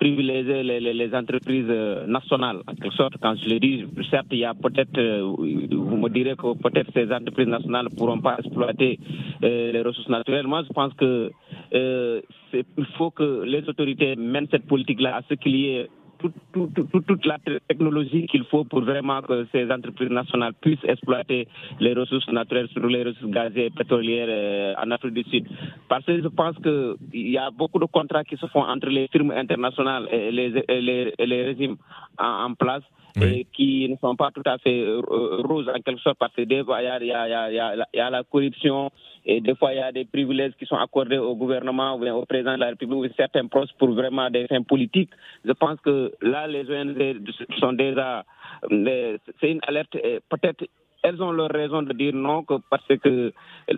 privilégier 0.00 0.64
les, 0.64 0.80
les, 0.80 1.14
entreprises 1.14 1.72
nationales. 2.08 2.58
En 2.66 2.74
quelque 2.74 2.94
sorte, 2.94 3.14
quand 3.22 3.36
je 3.36 3.48
le 3.48 3.60
dis, 3.60 3.84
certes, 4.10 4.26
il 4.32 4.38
y 4.38 4.44
a 4.44 4.54
peut-être, 4.54 5.00
vous 5.00 5.96
me 5.96 6.08
direz 6.08 6.34
que 6.34 6.54
peut-être 6.56 6.90
ces 6.92 7.12
entreprises 7.12 7.48
nationales 7.48 7.86
ne 7.90 7.96
pourront 7.96 8.20
pas 8.20 8.36
exploiter 8.38 8.98
les 9.42 9.82
ressources 9.82 10.08
naturelles. 10.08 10.46
Moi, 10.46 10.62
je 10.66 10.72
pense 10.72 10.92
que 10.94 11.30
il 11.72 12.86
faut 12.96 13.10
que 13.10 13.42
les 13.44 13.68
autorités 13.68 14.16
mènent 14.16 14.48
cette 14.50 14.66
politique-là 14.66 15.16
à 15.16 15.22
ce 15.28 15.34
qu'il 15.34 15.56
y 15.56 15.68
ait 15.68 15.88
toute, 16.18 17.26
la 17.26 17.38
technologie 17.68 18.26
qu'il 18.26 18.44
faut 18.44 18.64
pour 18.64 18.80
vraiment 18.80 19.22
que 19.22 19.46
ces 19.52 19.70
entreprises 19.70 20.10
nationales 20.10 20.54
puissent 20.60 20.84
exploiter 20.84 21.48
les 21.80 21.94
ressources 21.94 22.28
naturelles, 22.28 22.68
sur 22.72 22.86
les 22.86 23.02
ressources 23.04 23.30
gazières 23.30 23.66
et 23.66 23.70
pétrolières 23.70 24.28
euh, 24.28 24.74
en 24.82 24.90
Afrique 24.90 25.14
du 25.14 25.24
Sud. 25.24 25.46
Parce 25.88 26.04
que 26.04 26.20
je 26.22 26.28
pense 26.28 26.56
qu'il 26.56 27.30
y 27.30 27.38
a 27.38 27.50
beaucoup 27.50 27.78
de 27.78 27.86
contrats 27.86 28.24
qui 28.24 28.36
se 28.36 28.46
font 28.46 28.62
entre 28.62 28.88
les 28.88 29.08
firmes 29.08 29.30
internationales 29.30 30.08
et 30.10 30.30
les, 30.30 31.14
les, 31.18 31.42
régimes 31.44 31.76
en, 32.18 32.54
place. 32.54 32.82
Et 33.18 33.46
qui 33.50 33.88
ne 33.88 33.96
sont 33.96 34.14
pas 34.14 34.30
tout 34.30 34.42
à 34.44 34.58
fait 34.58 34.78
euh, 34.78 35.00
roses 35.00 35.70
en 35.70 35.80
quelque 35.80 36.02
sorte 36.02 36.18
parce 36.18 36.34
que 36.34 36.42
des 36.42 36.62
fois 36.62 36.82
il 36.82 37.06
y 37.06 38.00
a 38.00 38.10
la 38.10 38.22
corruption, 38.24 38.90
et 39.26 39.40
des 39.40 39.56
fois, 39.56 39.72
il 39.74 39.78
y 39.78 39.82
a 39.82 39.90
des 39.90 40.04
privilèges 40.04 40.52
qui 40.56 40.66
sont 40.66 40.76
accordés 40.76 41.18
au 41.18 41.34
gouvernement 41.34 41.96
ou 41.96 42.06
au 42.06 42.24
président 42.24 42.54
de 42.54 42.60
la 42.60 42.68
République 42.68 42.96
ou 42.96 43.14
certains 43.16 43.46
postes 43.46 43.72
pour 43.76 43.90
vraiment 43.90 44.30
des 44.30 44.46
fins 44.46 44.62
politiques. 44.62 45.10
Je 45.44 45.52
pense 45.52 45.80
que 45.80 46.12
là, 46.22 46.46
les 46.46 46.64
ONG 46.70 47.28
sont 47.58 47.72
déjà. 47.72 48.24
C'est 48.70 49.50
une 49.50 49.60
alerte. 49.66 49.96
Peut-être 50.28 50.64
elles 51.02 51.22
ont 51.22 51.30
leur 51.30 51.50
raison 51.50 51.82
de 51.82 51.92
dire 51.92 52.14
non, 52.14 52.42
que 52.42 52.54
parce 52.68 52.86
que 52.86 53.32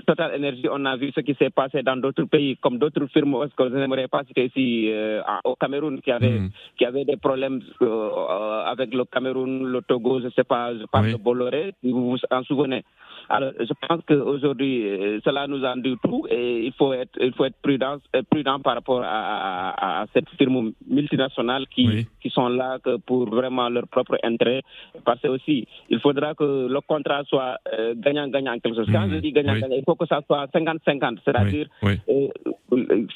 Total 0.07 0.35
Energy, 0.37 0.67
on 0.71 0.85
a 0.87 0.97
vu 0.97 1.13
ce 1.15 1.21
qui 1.21 1.35
s'est 1.35 1.51
passé 1.51 1.83
dans 1.83 1.97
d'autres 1.97 2.25
pays, 2.25 2.57
comme 2.57 2.79
d'autres 2.79 3.07
firmes, 3.07 3.35
est-ce 3.45 3.55
que 3.55 3.69
je 3.69 3.75
n'aimerais 3.77 4.09
pas 4.09 4.25
citer 4.25 4.47
ici 4.47 4.91
euh, 4.91 5.21
au 5.45 5.55
Cameroun, 5.57 6.01
qui 6.01 6.11
avait, 6.11 6.39
mm. 6.41 6.51
qui 6.79 6.85
avait 6.87 7.05
des 7.05 7.17
problèmes 7.17 7.61
euh, 7.83 8.63
avec 8.65 8.95
le 8.95 9.05
Cameroun, 9.05 9.67
le 9.67 9.83
Togo, 9.83 10.21
je 10.21 10.27
ne 10.27 10.31
sais 10.31 10.45
pas, 10.45 10.75
je 10.75 10.85
parle 10.87 11.13
de 11.13 11.17
Bolloré, 11.17 11.75
si 11.83 11.91
vous 11.91 12.11
vous 12.13 12.19
en 12.31 12.43
souvenez? 12.45 12.83
Alors, 13.29 13.53
je 13.61 13.73
pense 13.87 14.01
qu'aujourd'hui, 14.07 14.89
euh, 14.89 15.21
cela 15.25 15.47
nous 15.47 15.63
en 15.65 15.77
dit 15.77 15.97
tout 16.03 16.27
et 16.31 16.65
il 16.65 16.73
faut 16.73 16.93
être, 16.93 17.19
il 17.21 17.33
faut 17.35 17.45
être 17.45 17.61
prudent, 17.63 17.99
euh, 18.17 18.23
prudent 18.31 18.59
par 18.61 18.75
rapport 18.75 19.03
à, 19.05 20.01
à, 20.01 20.07
cette 20.15 20.29
firme 20.39 20.73
multinationale 20.89 21.67
qui, 21.69 22.07
qui 22.23 22.31
sont 22.31 22.49
là 22.49 22.79
que 22.83 22.97
pour 22.97 23.29
vraiment 23.29 23.69
leur 23.69 23.87
propre 23.89 24.17
intérêt. 24.25 24.63
Parce 25.05 25.21
que 25.21 25.29
aussi, 25.29 25.67
il 25.91 26.01
faudra 26.01 26.35
que 26.35 26.69
le 26.69 26.81
contrat 26.81 27.23
soit 27.25 27.59
gagnant-gagnant 27.97 28.59
quelque 28.61 28.77
chose. 28.77 28.89
Quand 28.91 29.07
mmh. 29.07 29.13
je 29.13 29.17
dis 29.19 29.33
gagnant-gagnant, 29.33 29.77
il 29.77 29.85
faut 29.85 29.95
que 29.95 30.07
ça 30.07 30.21
soit 30.27 30.47
50-50, 30.47 31.19
c'est-à-dire 31.25 31.67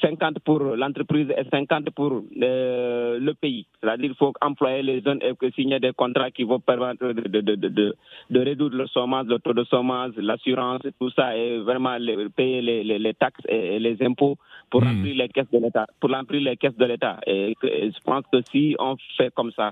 50 0.01 0.39
pour 0.39 0.59
l'entreprise 0.59 1.27
et 1.35 1.43
50 1.49 1.89
pour 1.91 2.23
le 2.35 3.31
pays. 3.33 3.65
C'est-à-dire 3.81 4.07
qu'il 4.07 4.15
faut 4.15 4.33
employer 4.41 4.83
les 4.83 5.01
jeunes 5.01 5.19
et 5.21 5.51
signer 5.51 5.79
des 5.79 5.93
contrats 5.93 6.31
qui 6.31 6.43
vont 6.43 6.59
permettre 6.59 7.07
de, 7.07 7.13
de, 7.13 7.41
de, 7.41 7.55
de, 7.55 7.95
de 8.29 8.39
réduire 8.39 8.69
le 8.69 8.85
chômage, 8.87 9.25
le 9.27 9.39
taux 9.39 9.53
de 9.53 9.63
chômage, 9.69 10.02
l'assurance, 10.17 10.81
tout 10.99 11.09
ça, 11.11 11.35
et 11.37 11.59
vraiment 11.59 11.97
payer 12.35 12.61
les, 12.61 12.83
les, 12.83 12.99
les, 12.99 13.13
taxes 13.13 13.43
et 13.47 13.79
les 13.79 13.97
impôts 14.01 14.37
pour 14.69 14.81
hmm. 14.81 14.87
remplir 14.87 15.15
les 15.15 15.29
caisses 15.29 15.51
de 15.51 15.59
l'État. 15.59 15.85
Pour 15.99 16.11
remplir 16.11 16.41
les 16.41 16.57
caisses 16.57 16.77
de 16.77 16.85
l'État. 16.85 17.19
Et, 17.27 17.55
je 17.61 17.99
pense 18.03 18.23
que 18.31 18.39
si 18.51 18.75
on 18.79 18.95
fait 19.17 19.33
comme 19.33 19.51
ça, 19.51 19.71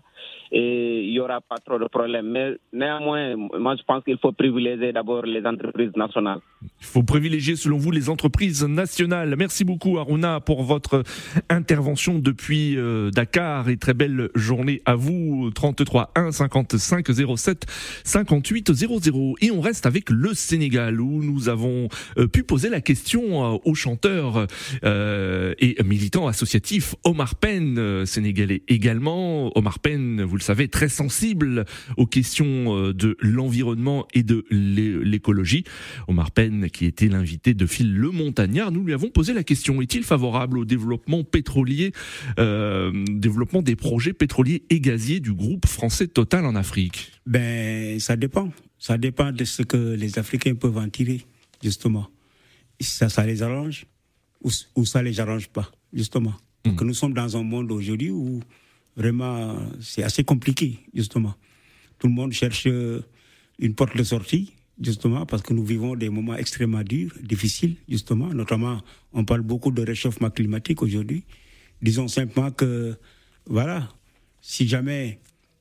il 0.51 1.09
n'y 1.11 1.19
aura 1.19 1.41
pas 1.41 1.57
trop 1.57 1.79
de 1.79 1.85
problèmes. 1.85 2.29
Mais 2.29 2.57
néanmoins, 2.73 3.35
moi, 3.35 3.75
je 3.75 3.83
pense 3.83 4.03
qu'il 4.03 4.17
faut 4.17 4.31
privilégier 4.31 4.91
d'abord 4.91 5.25
les 5.25 5.45
entreprises 5.45 5.95
nationales. 5.95 6.39
Il 6.61 6.85
faut 6.85 7.03
privilégier, 7.03 7.55
selon 7.55 7.77
vous, 7.77 7.91
les 7.91 8.09
entreprises 8.09 8.63
nationales. 8.63 9.33
Merci 9.37 9.63
beaucoup, 9.63 9.97
Aruna, 9.97 10.39
pour 10.39 10.63
votre 10.63 11.03
intervention 11.49 12.19
depuis 12.19 12.77
euh, 12.77 13.09
Dakar 13.11 13.69
et 13.69 13.77
très 13.77 13.93
belle 13.93 14.29
journée 14.35 14.81
à 14.85 14.95
vous. 14.95 15.49
33 15.55 16.11
1 16.15 16.31
55 16.31 17.07
07 17.37 17.65
58 18.03 18.73
00. 18.73 19.35
Et 19.41 19.51
on 19.51 19.61
reste 19.61 19.85
avec 19.85 20.09
le 20.09 20.20
Sénégal 20.33 21.01
où 21.01 21.23
nous 21.23 21.49
avons 21.49 21.89
euh, 22.17 22.27
pu 22.27 22.43
poser 22.43 22.69
la 22.69 22.81
question 22.81 23.55
euh, 23.55 23.57
au 23.65 23.75
chanteur 23.75 24.47
et 24.83 25.77
militant 25.83 26.27
associatif 26.27 26.95
Omar 27.03 27.35
Penn, 27.35 28.05
sénégalais 28.05 28.63
également. 28.67 29.51
Omar 29.57 29.79
Penn, 29.79 30.23
vous 30.23 30.35
le 30.35 30.41
savez, 30.41 30.67
très 30.67 30.89
sensible 30.89 31.65
aux 31.97 32.05
questions 32.05 32.91
de 32.91 33.17
l'environnement 33.19 34.07
et 34.13 34.23
de 34.23 34.45
l'écologie. 34.49 35.63
Omar 36.07 36.31
Penn, 36.31 36.69
qui 36.69 36.85
était 36.85 37.07
l'invité 37.07 37.53
de 37.53 37.65
Phil 37.65 37.93
Le 37.95 38.11
Montagnard, 38.11 38.71
nous 38.71 38.83
lui 38.83 38.93
avons 38.93 39.09
posé 39.09 39.33
la 39.33 39.43
question 39.43 39.81
est-il 39.81 40.03
favorable 40.03 40.57
au 40.57 40.65
développement 40.65 41.23
pétrolier, 41.23 41.91
développement 42.37 43.61
des 43.61 43.75
projets 43.75 44.13
pétroliers 44.13 44.63
et 44.69 44.79
gaziers 44.79 45.19
du 45.19 45.33
groupe 45.33 45.65
français 45.67 46.07
Total 46.07 46.45
en 46.45 46.55
Afrique? 46.55 47.11
Ben, 47.25 47.99
ça 47.99 48.15
dépend. 48.15 48.51
Ça 48.81 48.97
dépend 48.97 49.31
de 49.31 49.45
ce 49.45 49.61
que 49.61 49.77
les 49.77 50.17
Africains 50.17 50.55
peuvent 50.55 50.79
en 50.79 50.89
tirer, 50.89 51.21
justement. 51.61 52.09
Ça, 52.79 53.09
ça 53.09 53.23
les 53.27 53.43
arrange 53.43 53.85
ou, 54.41 54.49
ou 54.75 54.85
ça 54.85 55.03
les 55.03 55.19
arrange 55.19 55.49
pas, 55.49 55.71
justement. 55.93 56.33
Donc 56.65 56.81
hmm. 56.81 56.87
nous 56.87 56.95
sommes 56.95 57.13
dans 57.13 57.37
un 57.37 57.43
monde 57.43 57.71
aujourd'hui 57.71 58.09
où 58.09 58.41
vraiment 58.97 59.55
c'est 59.79 60.01
assez 60.01 60.23
compliqué, 60.23 60.79
justement. 60.95 61.35
Tout 61.99 62.07
le 62.07 62.13
monde 62.13 62.31
cherche 62.31 62.65
une 62.65 63.75
porte 63.75 63.95
de 63.95 64.03
sortie, 64.03 64.53
justement, 64.81 65.27
parce 65.27 65.43
que 65.43 65.53
nous 65.53 65.63
vivons 65.63 65.95
des 65.95 66.09
moments 66.09 66.35
extrêmement 66.35 66.81
durs, 66.81 67.13
difficiles, 67.21 67.75
justement. 67.87 68.33
Notamment, 68.33 68.81
on 69.13 69.25
parle 69.25 69.41
beaucoup 69.41 69.69
de 69.69 69.83
réchauffement 69.83 70.31
climatique 70.31 70.81
aujourd'hui. 70.81 71.23
Disons 71.83 72.07
simplement 72.07 72.49
que, 72.49 72.97
voilà, 73.45 73.89
si 74.41 74.67
jamais 74.67 75.19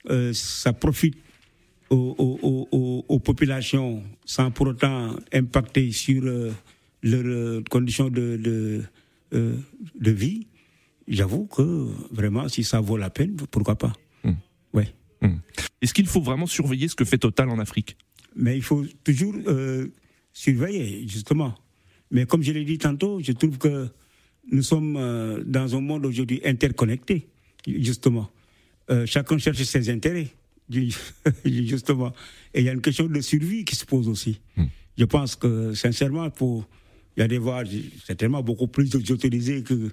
euh, 0.09 0.33
ça 0.33 0.73
profite 0.73 1.19
aux, 1.91 3.21
populations 3.25 4.03
sans 4.25 4.51
pour 4.51 4.69
autant 4.69 5.17
impacter 5.33 5.93
sur 5.93 6.23
euh, 6.25 6.53
leurs 7.03 7.27
euh, 7.27 7.63
conditions 7.69 8.09
de, 8.09 8.37
de, 8.37 8.83
de 9.33 10.11
vie, 10.11 10.47
j'avoue 11.09 11.47
que 11.47 11.89
vraiment, 12.11 12.49
si 12.49 12.65
ça 12.65 12.81
vaut 12.81 12.97
la 12.97 13.11
peine, 13.11 13.37
pourquoi 13.51 13.77
pas. 13.77 13.93
Hmm. 14.25 14.35
Ouais. 14.73 14.95
Hmm. 15.21 15.37
Est-ce 15.83 15.93
qu'il 15.93 16.07
faut 16.07 16.21
vraiment 16.21 16.47
surveiller 16.47 16.89
ce 16.89 16.95
que 16.95 17.05
fait 17.05 17.19
Total 17.19 17.49
en 17.49 17.59
Afrique? 17.59 17.97
Mais 18.37 18.57
il 18.57 18.63
faut 18.63 18.85
toujours 19.05 19.35
surveiller, 20.33 21.07
justement. 21.09 21.55
Mais 22.13 22.27
comme 22.27 22.43
je 22.43 22.53
l'ai 22.53 22.65
dit 22.65 22.79
tantôt, 22.79 23.21
je 23.21 23.33
trouve 23.33 23.59
que 23.59 23.89
nous 24.53 24.63
sommes 24.63 24.95
dans 25.45 25.77
un 25.77 25.81
monde 25.81 26.07
aujourd'hui 26.07 26.41
interconnecté, 26.45 27.27
justement. 27.67 28.31
Euh, 28.91 29.07
chacun 29.07 29.39
cherche 29.39 29.63
ses 29.63 29.89
intérêts, 29.89 30.29
justement. 31.45 32.13
Et 32.55 32.61
il 32.61 32.67
y 32.67 32.69
a 32.69 32.73
une 32.73 32.81
question 32.81 33.07
de 33.07 33.21
survie 33.21 33.65
qui 33.65 33.77
se 33.77 33.85
pose 33.85 34.09
aussi. 34.09 34.41
Hmm. 34.57 34.67
Je 34.97 35.05
pense 35.05 35.37
que, 35.37 35.75
sincèrement, 35.75 36.31
pour, 36.31 36.69
il 37.17 37.21
y 37.21 37.23
a 37.23 37.29
des 37.29 37.39
voix 37.39 37.63
certainement 38.05 38.43
beaucoup 38.43 38.69
plus 38.69 38.95
autorisées 38.95 39.63
que, 39.63 39.91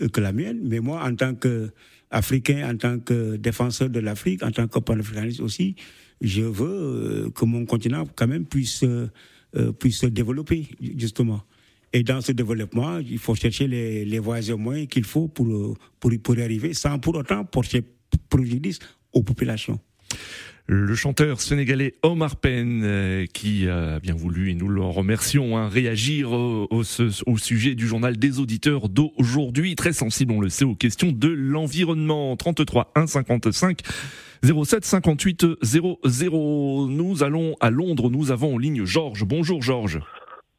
euh, 0.00 0.08
que 0.08 0.20
la 0.20 0.32
mienne, 0.32 0.60
mais 0.62 0.80
moi, 0.80 1.04
en 1.04 1.14
tant 1.14 1.34
qu'Africain, 1.34 2.70
en 2.70 2.76
tant 2.76 2.98
que 2.98 3.36
défenseur 3.36 3.90
de 3.90 4.00
l'Afrique, 4.00 4.42
en 4.42 4.50
tant 4.50 4.66
que 4.66 4.78
panafricaniste 4.78 5.40
aussi, 5.40 5.76
je 6.20 6.42
veux 6.42 6.66
euh, 6.68 7.30
que 7.30 7.44
mon 7.44 7.66
continent, 7.66 8.04
quand 8.14 8.26
même, 8.26 8.46
puisse, 8.46 8.84
puisse 9.78 9.98
se 9.98 10.06
développer, 10.06 10.66
justement. 10.96 11.42
Et 11.92 12.02
dans 12.02 12.20
ce 12.20 12.32
développement, 12.32 12.98
il 12.98 13.18
faut 13.18 13.34
chercher 13.34 13.68
les, 13.68 14.04
les 14.04 14.18
voies 14.18 14.40
et 14.40 14.54
moyens 14.54 14.88
qu'il 14.88 15.04
faut 15.04 15.28
pour, 15.28 15.78
pour, 16.00 16.10
pour 16.22 16.36
y 16.36 16.42
arriver, 16.42 16.74
sans 16.74 16.98
pour 16.98 17.14
autant 17.14 17.44
porter 17.44 17.82
préjudice 18.28 18.78
aux 19.12 19.22
populations. 19.22 19.80
Le 20.68 20.96
chanteur 20.96 21.40
sénégalais 21.40 21.94
Omar 22.02 22.34
Penn, 22.34 22.82
euh, 22.82 23.24
qui 23.32 23.68
a 23.68 24.00
bien 24.00 24.14
voulu, 24.14 24.50
et 24.50 24.54
nous 24.54 24.68
le 24.68 24.82
remercions, 24.82 25.56
hein, 25.56 25.68
réagir 25.68 26.32
au, 26.32 26.82
sujet 26.82 27.76
du 27.76 27.86
journal 27.86 28.16
des 28.16 28.40
auditeurs 28.40 28.88
d'aujourd'hui, 28.88 29.76
très 29.76 29.92
sensible, 29.92 30.32
on 30.32 30.40
le 30.40 30.48
sait, 30.48 30.64
aux 30.64 30.74
questions 30.74 31.12
de 31.12 31.28
l'environnement. 31.28 32.36
33 32.36 32.90
1 32.96 33.06
55 33.06 33.82
07 34.42 34.84
58 34.84 35.46
00. 35.62 36.88
Nous 36.88 37.22
allons 37.22 37.54
à 37.60 37.70
Londres, 37.70 38.10
nous 38.10 38.32
avons 38.32 38.56
en 38.56 38.58
ligne 38.58 38.84
Georges. 38.84 39.24
Bonjour 39.24 39.62
Georges. 39.62 40.00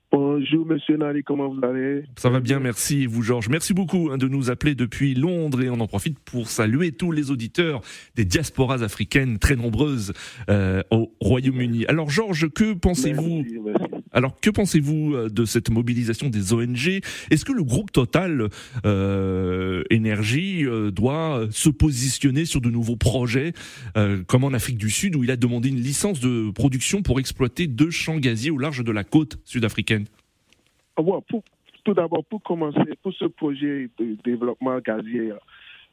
Bonjour 0.09 0.65
Monsieur 0.65 0.95
Nali, 0.95 1.21
comment 1.21 1.49
vous 1.49 1.59
allez? 1.65 2.05
Ça 2.15 2.29
va 2.29 2.39
bien, 2.39 2.59
merci. 2.59 3.03
Et 3.03 3.07
vous 3.07 3.23
Georges, 3.23 3.49
merci 3.49 3.73
beaucoup 3.73 4.09
hein, 4.09 4.17
de 4.17 4.29
nous 4.29 4.49
appeler 4.49 4.73
depuis 4.73 5.13
Londres 5.15 5.61
et 5.61 5.69
on 5.69 5.79
en 5.81 5.87
profite 5.87 6.17
pour 6.19 6.47
saluer 6.47 6.93
tous 6.93 7.11
les 7.11 7.29
auditeurs 7.29 7.81
des 8.15 8.23
diasporas 8.23 8.83
africaines 8.83 9.37
très 9.37 9.57
nombreuses 9.57 10.13
euh, 10.49 10.81
au 10.91 11.11
Royaume-Uni. 11.19 11.85
Alors 11.87 12.09
Georges, 12.09 12.49
que 12.49 12.73
pensez-vous? 12.73 13.43
Alors 14.17 14.33
que 14.41 14.49
pensez-vous 14.49 15.13
euh, 15.13 15.29
de 15.29 15.45
cette 15.45 15.69
mobilisation 15.69 16.29
des 16.29 16.51
ONG 16.51 17.03
Est-ce 17.29 17.45
que 17.45 17.53
le 17.53 17.63
groupe 17.63 17.91
Total 17.91 18.47
euh, 18.83 19.83
Énergie 19.91 20.65
euh, 20.65 20.89
doit 20.89 21.45
se 21.51 21.69
positionner 21.69 22.45
sur 22.45 22.59
de 22.59 22.71
nouveaux 22.71 22.95
projets, 22.95 23.53
comme 24.25 24.43
en 24.43 24.53
Afrique 24.53 24.79
du 24.79 24.89
Sud 24.89 25.15
où 25.15 25.23
il 25.23 25.29
a 25.29 25.35
demandé 25.35 25.69
une 25.69 25.75
licence 25.75 26.19
de 26.19 26.49
production 26.49 27.03
pour 27.03 27.19
exploiter 27.19 27.67
deux 27.67 27.91
champs 27.91 28.17
gaziers 28.17 28.49
au 28.49 28.57
large 28.57 28.83
de 28.83 28.91
la 28.91 29.03
côte 29.03 29.37
sud-africaine? 29.45 30.05
Ah 30.95 31.03
pour, 31.03 31.43
tout 31.83 31.93
d'abord, 31.93 32.25
pour 32.25 32.41
commencer, 32.41 32.79
pour 33.03 33.13
ce 33.13 33.25
projet 33.25 33.89
de 33.99 34.17
développement 34.25 34.79
gazier, 34.79 35.31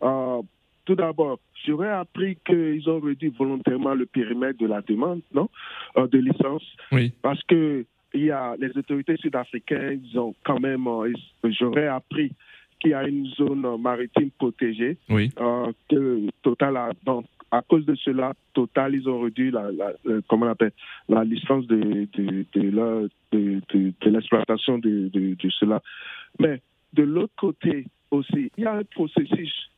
euh, 0.02 0.42
tout 0.86 0.94
d'abord, 0.94 1.38
j'aurais 1.66 1.90
appris 1.90 2.38
qu'ils 2.46 2.88
ont 2.88 3.00
réduit 3.00 3.32
volontairement 3.38 3.94
le 3.94 4.06
périmètre 4.06 4.58
de 4.58 4.66
la 4.66 4.80
demande, 4.80 5.20
non, 5.34 5.50
euh, 5.98 6.06
de 6.06 6.18
licence, 6.18 6.64
oui. 6.90 7.12
parce 7.22 7.42
que 7.44 7.84
il 8.14 8.24
y 8.26 8.30
a 8.30 8.54
les 8.58 8.76
autorités 8.76 9.16
sud-africaines, 9.16 10.00
ils 10.04 10.18
ont 10.18 10.34
quand 10.44 10.60
même, 10.60 10.86
euh, 10.86 11.12
j'aurais 11.44 11.88
appris 11.88 12.32
qu'il 12.80 12.92
y 12.92 12.94
a 12.94 13.06
une 13.06 13.26
zone 13.30 13.66
maritime 13.80 14.30
protégée 14.30 14.96
oui. 15.08 15.30
que 15.88 16.30
Total 16.42 16.76
a 16.76 16.90
donc 17.04 17.26
à 17.54 17.62
cause 17.62 17.86
de 17.86 17.94
cela, 17.94 18.34
Total, 18.52 18.94
ils 18.94 19.08
ont 19.08 19.20
réduit 19.20 19.50
la, 19.50 19.70
la, 19.70 19.92
comment 20.28 20.46
on 20.46 20.50
appelle, 20.50 20.72
la 21.08 21.22
licence 21.22 21.66
de, 21.68 22.08
de, 22.12 22.44
de, 22.52 23.10
de 23.72 24.10
l'exploitation 24.10 24.78
de, 24.78 25.08
de, 25.12 25.50
cela. 25.50 25.80
Mais 26.40 26.60
de 26.94 27.04
l'autre 27.04 27.34
côté 27.36 27.86
aussi, 28.10 28.50
il 28.56 28.64
y 28.64 28.66
a 28.66 28.74
un 28.74 28.84
processus 28.84 29.70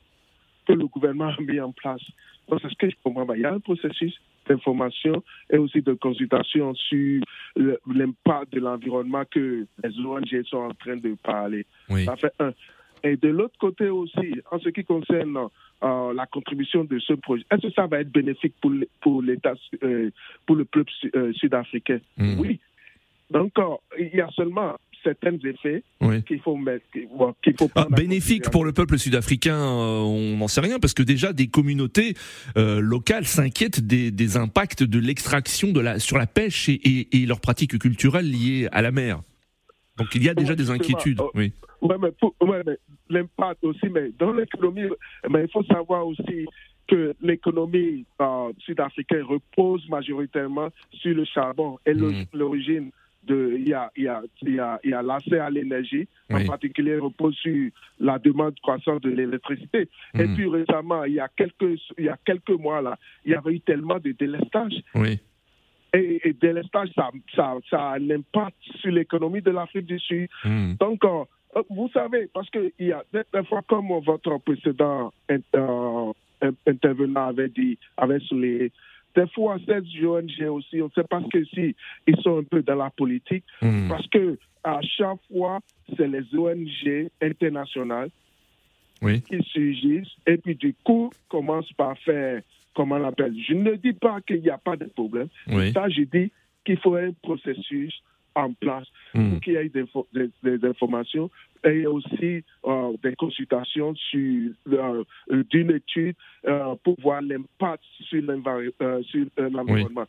que 0.66 0.72
le 0.72 0.86
gouvernement 0.86 1.28
a 1.28 1.40
mis 1.40 1.60
en 1.60 1.72
place. 1.72 2.02
Donc, 2.48 2.60
c'est 2.62 2.70
ce 2.70 2.76
que 2.76 2.88
je 2.88 2.96
comprends. 3.02 3.30
Il 3.34 3.42
y 3.42 3.44
a 3.44 3.52
un 3.52 3.60
processus 3.60 4.14
d'information 4.48 5.22
et 5.50 5.58
aussi 5.58 5.82
de 5.82 5.94
consultation 5.94 6.74
sur 6.74 7.22
l'impact 7.56 8.52
de 8.52 8.60
l'environnement 8.60 9.24
que 9.30 9.66
les 9.82 10.00
ONG 10.00 10.42
sont 10.44 10.58
en 10.58 10.74
train 10.74 10.96
de 10.96 11.14
parler. 11.22 11.66
Ça 12.04 12.16
fait 12.16 12.32
un. 12.38 12.52
Et 13.02 13.16
de 13.16 13.28
l'autre 13.28 13.56
côté 13.58 13.88
aussi, 13.88 14.40
en 14.50 14.58
ce 14.58 14.68
qui 14.70 14.84
concerne 14.84 15.36
euh, 15.84 16.14
la 16.14 16.26
contribution 16.26 16.84
de 16.84 16.98
ce 16.98 17.12
projet, 17.12 17.44
est-ce 17.50 17.68
que 17.68 17.72
ça 17.72 17.86
va 17.86 18.00
être 18.00 18.10
bénéfique 18.10 18.54
pour, 18.60 18.72
pour 19.00 19.22
l'État, 19.22 19.54
euh, 19.82 20.10
pour 20.46 20.56
le 20.56 20.64
peuple 20.64 20.90
euh, 21.14 21.32
sud-africain? 21.34 22.00
Hmm. 22.16 22.38
Oui. 22.38 22.58
Donc, 23.30 23.52
il 23.98 24.14
y 24.14 24.20
a 24.20 24.28
seulement 24.30 24.76
certains 25.06 25.36
effets 25.44 25.82
Oui. 26.00 26.22
qu'il 26.24 26.40
faut 26.40 26.56
mettre, 26.56 26.84
qu'il 27.42 27.54
faut 27.58 27.70
Ah, 27.76 27.86
bénéfique 27.90 28.50
pour 28.50 28.64
le 28.64 28.72
peuple 28.72 28.98
sud-africain, 28.98 29.56
euh, 29.56 30.00
on 30.00 30.36
n'en 30.38 30.48
sait 30.48 30.60
rien 30.60 30.78
parce 30.80 30.94
que 30.94 31.02
déjà 31.04 31.32
des 31.32 31.46
communautés 31.46 32.14
euh, 32.56 32.80
locales 32.80 33.26
s'inquiètent 33.26 33.80
des, 33.86 34.10
des 34.10 34.36
impacts 34.36 34.82
de 34.82 34.98
l'extraction 34.98 35.72
de 35.72 35.80
la 35.80 35.98
sur 35.98 36.18
la 36.18 36.26
pêche 36.26 36.68
et, 36.68 36.74
et, 36.74 37.22
et 37.22 37.26
leurs 37.26 37.40
pratiques 37.40 37.78
culturelles 37.78 38.30
liées 38.30 38.68
à 38.72 38.82
la 38.82 38.90
mer. 38.90 39.20
Donc 39.98 40.08
il 40.14 40.22
y 40.24 40.28
a 40.28 40.34
déjà 40.34 40.54
des 40.54 40.70
inquiétudes. 40.70 41.20
oh, 41.20 41.30
Oui. 41.34 41.52
Ouais, 41.82 41.96
mais, 42.02 42.10
pour- 42.20 42.34
ouais, 42.40 42.62
mais 42.66 42.76
l'impact 43.08 43.62
aussi, 43.64 43.86
mais 43.90 44.10
dans 44.18 44.32
l'économie, 44.32 44.88
mais 45.30 45.44
il 45.44 45.50
faut 45.52 45.62
savoir 45.64 46.06
aussi 46.06 46.46
que 46.88 47.14
l'économie 47.20 48.04
euh, 48.20 48.52
sud-africaine 48.58 49.22
repose 49.22 49.88
majoritairement 49.88 50.68
sur 50.92 51.14
le 51.14 51.24
charbon 51.24 51.78
et 51.86 51.94
Mhm. 51.94 52.26
l'origine 52.32 52.90
de, 53.26 53.56
il 53.58 53.68
y 53.68 53.74
a, 53.74 53.90
il 53.96 54.04
y 54.04 54.08
a, 54.08 54.22
il 54.42 54.54
y 54.54 54.60
a, 54.60 54.80
il 54.84 54.90
y 54.90 54.94
a 54.94 55.02
l'accès 55.02 55.38
à 55.38 55.50
l'énergie, 55.50 56.06
en 56.32 56.44
particulier 56.44 56.96
repose 56.98 57.34
sur 57.36 57.70
la 58.00 58.18
demande 58.18 58.54
croissante 58.60 59.02
de 59.02 59.10
l'électricité. 59.10 59.88
Et 60.14 60.26
Mhm. 60.26 60.34
puis 60.34 60.46
récemment, 60.48 61.04
il 61.04 61.14
y 61.14 61.20
a 61.20 61.28
quelques, 61.28 61.80
il 61.98 62.04
y 62.04 62.08
a 62.08 62.16
quelques 62.24 62.50
mois 62.50 62.80
là, 62.82 62.98
il 63.24 63.32
y 63.32 63.34
avait 63.34 63.52
eu 63.54 63.60
tellement 63.60 63.98
de 63.98 64.12
délestage 64.12 64.74
Oui. 64.94 65.18
et, 65.94 66.28
et 66.28 66.32
délestage, 66.32 66.90
ça, 66.94 67.10
ça, 67.34 67.54
ça 67.70 67.90
a 67.90 67.96
un 67.98 68.10
impact 68.10 68.56
sur 68.80 68.90
l'économie 68.92 69.42
de 69.42 69.50
l'Afrique 69.50 69.86
du 69.86 69.98
Sud. 69.98 70.28
Mhm. 70.44 70.76
Donc, 70.78 71.04
euh, 71.04 71.24
euh, 71.56 71.62
vous 71.70 71.88
savez, 71.92 72.28
parce 72.34 72.50
qu'il 72.50 72.70
y 72.80 72.92
a 72.92 73.02
des, 73.12 73.22
fois, 73.48 73.62
comme 73.68 73.88
votre 74.04 74.38
précédent 74.38 75.12
euh, 75.30 76.12
in- 76.42 76.52
intervenant 76.66 77.28
avait 77.28 77.48
dit, 77.48 77.78
avait 77.96 78.20
souligné, 78.20 78.72
des 79.16 79.26
fois, 79.28 79.56
ces 79.66 80.04
ONG 80.04 80.42
aussi, 80.50 80.80
on 80.82 80.86
ne 80.86 80.90
sait 80.94 81.04
pas 81.08 81.22
que 81.32 81.44
si 81.46 81.74
ils 82.06 82.16
sont 82.22 82.38
un 82.38 82.44
peu 82.44 82.62
dans 82.62 82.76
la 82.76 82.90
politique, 82.90 83.44
Mhm. 83.62 83.88
parce 83.88 84.06
que 84.08 84.38
à 84.62 84.80
chaque 84.82 85.18
fois, 85.32 85.60
c'est 85.96 86.08
les 86.08 86.24
ONG 86.36 87.08
internationales 87.22 88.10
Oui. 89.02 89.22
qui 89.22 89.42
surgissent 89.44 90.14
et 90.26 90.36
puis 90.38 90.54
du 90.54 90.74
coup 90.84 91.10
commencent 91.28 91.72
par 91.74 91.96
faire, 91.98 92.42
comment 92.74 92.96
on 92.96 93.04
appelle. 93.04 93.34
Je 93.48 93.54
ne 93.54 93.74
dis 93.76 93.92
pas 93.92 94.20
qu'il 94.26 94.40
n'y 94.42 94.50
a 94.50 94.58
pas 94.58 94.76
de 94.76 94.84
problème. 94.86 95.28
Oui. 95.48 95.72
Ça, 95.72 95.88
je 95.88 96.02
dis 96.02 96.30
qu'il 96.64 96.78
faut 96.78 96.94
un 96.96 97.12
processus 97.22 97.94
en 98.36 98.52
place 98.52 98.86
Mhm. 99.14 99.30
pour 99.30 99.40
qu'il 99.40 99.52
y 99.54 99.56
ait 99.56 99.68
des, 99.68 99.84
fo- 99.84 100.06
des- 100.12 100.30
des 100.42 100.64
informations 100.68 101.30
et 101.64 101.86
aussi 101.86 102.44
euh, 102.66 102.92
des 103.02 103.16
consultations 103.16 103.94
sur 103.96 104.50
euh, 104.68 105.02
d'une 105.50 105.70
étude 105.72 106.14
euh, 106.46 106.74
pour 106.84 106.96
voir 107.00 107.22
l'impact 107.22 107.82
sur 108.08 108.22
euh, 108.22 109.02
l'environnement. 109.50 110.06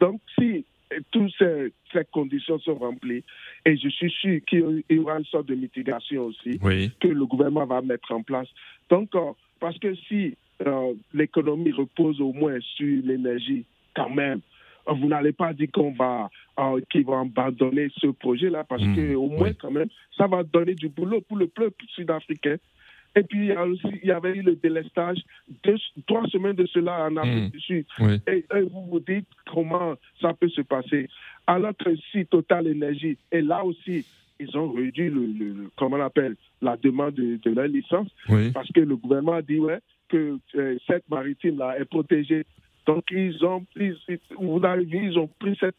Donc, 0.00 0.20
si 0.38 0.64
toutes 1.12 1.32
ces, 1.38 1.72
ces 1.92 2.04
conditions 2.12 2.58
sont 2.60 2.74
remplies, 2.74 3.24
et 3.64 3.76
je 3.76 3.88
suis 3.88 4.10
sûr 4.10 4.40
qu'il 4.46 4.82
y 4.90 4.98
aura 4.98 5.18
une 5.18 5.24
sorte 5.24 5.46
de 5.46 5.54
mitigation 5.54 6.26
aussi, 6.26 6.58
Oui. 6.62 6.90
que 7.00 7.08
le 7.08 7.24
gouvernement 7.26 7.64
va 7.66 7.80
mettre 7.80 8.12
en 8.12 8.22
place. 8.22 8.48
Donc, 8.90 9.10
parce 9.60 9.78
que 9.78 9.94
si 9.94 10.36
l'économie 11.14 11.72
repose 11.72 12.20
au 12.20 12.32
moins 12.32 12.58
sur 12.76 13.02
l'énergie, 13.04 13.64
quand 13.94 14.10
même, 14.10 14.40
vous 14.86 15.06
n'allez 15.08 15.32
pas 15.32 15.52
dire 15.52 15.68
qu'on 15.72 15.92
va, 15.92 16.30
euh, 16.58 16.80
qu'ils 16.90 17.04
vont 17.04 17.20
abandonner 17.22 17.88
ce 17.98 18.08
projet-là, 18.08 18.64
parce 18.64 18.82
Mm, 18.82 18.96
que 18.96 19.14
au 19.14 19.28
moins, 19.28 19.48
oui. 19.48 19.54
quand 19.60 19.70
même, 19.70 19.88
ça 20.16 20.26
va 20.26 20.42
donner 20.42 20.74
du 20.74 20.88
boulot 20.88 21.20
pour 21.22 21.36
le 21.36 21.46
peuple 21.46 21.84
sud-africain. 21.94 22.56
Et 23.16 23.22
puis, 23.24 23.40
il 23.40 23.46
y, 23.46 23.52
a 23.52 23.66
aussi, 23.66 23.88
il 24.02 24.08
y 24.08 24.12
avait 24.12 24.36
eu 24.36 24.42
le 24.42 24.54
délestage 24.54 25.18
deux, 25.64 25.76
trois 26.06 26.26
semaines 26.28 26.54
de 26.54 26.66
cela 26.66 27.06
en 27.06 27.16
Afrique 27.16 27.46
Mm. 27.46 27.50
du 27.50 27.60
Sud. 27.60 27.86
Oui. 27.98 28.20
Et, 28.28 28.44
et 28.56 28.60
vous 28.62 28.86
vous 28.86 29.00
dites 29.00 29.26
comment 29.52 29.94
ça 30.20 30.32
peut 30.32 30.48
se 30.48 30.60
passer. 30.60 31.08
Alors 31.46 31.76
que 31.76 31.90
si 32.12 32.24
Total 32.26 32.68
Energy, 32.68 33.18
et 33.32 33.40
là 33.40 33.64
aussi, 33.64 34.06
ils 34.38 34.56
ont 34.56 34.70
réduit 34.72 35.10
le, 35.10 35.26
le- 35.26 35.52
le- 35.52 35.70
comment 35.76 35.96
on 35.96 36.00
appelle, 36.02 36.36
la 36.62 36.76
demande 36.76 37.14
de, 37.14 37.36
de 37.44 37.50
leur 37.50 37.66
licence, 37.66 38.08
Oui. 38.28 38.52
parce 38.52 38.70
que 38.72 38.80
le 38.80 38.96
gouvernement 38.96 39.34
a 39.34 39.42
dit 39.42 39.58
ouais, 39.58 39.80
que 40.08 40.38
euh, 40.54 40.78
cette 40.86 41.08
maritime-là 41.10 41.78
est 41.80 41.84
protégée. 41.86 42.44
Donc, 42.86 43.04
ils 43.10 43.44
ont 43.44 43.64
pris, 43.74 43.92
vous 44.38 44.64
avez 44.64 44.84
vu, 44.84 45.10
ils 45.10 45.18
ont 45.18 45.28
pris, 45.38 45.56
cette 45.60 45.74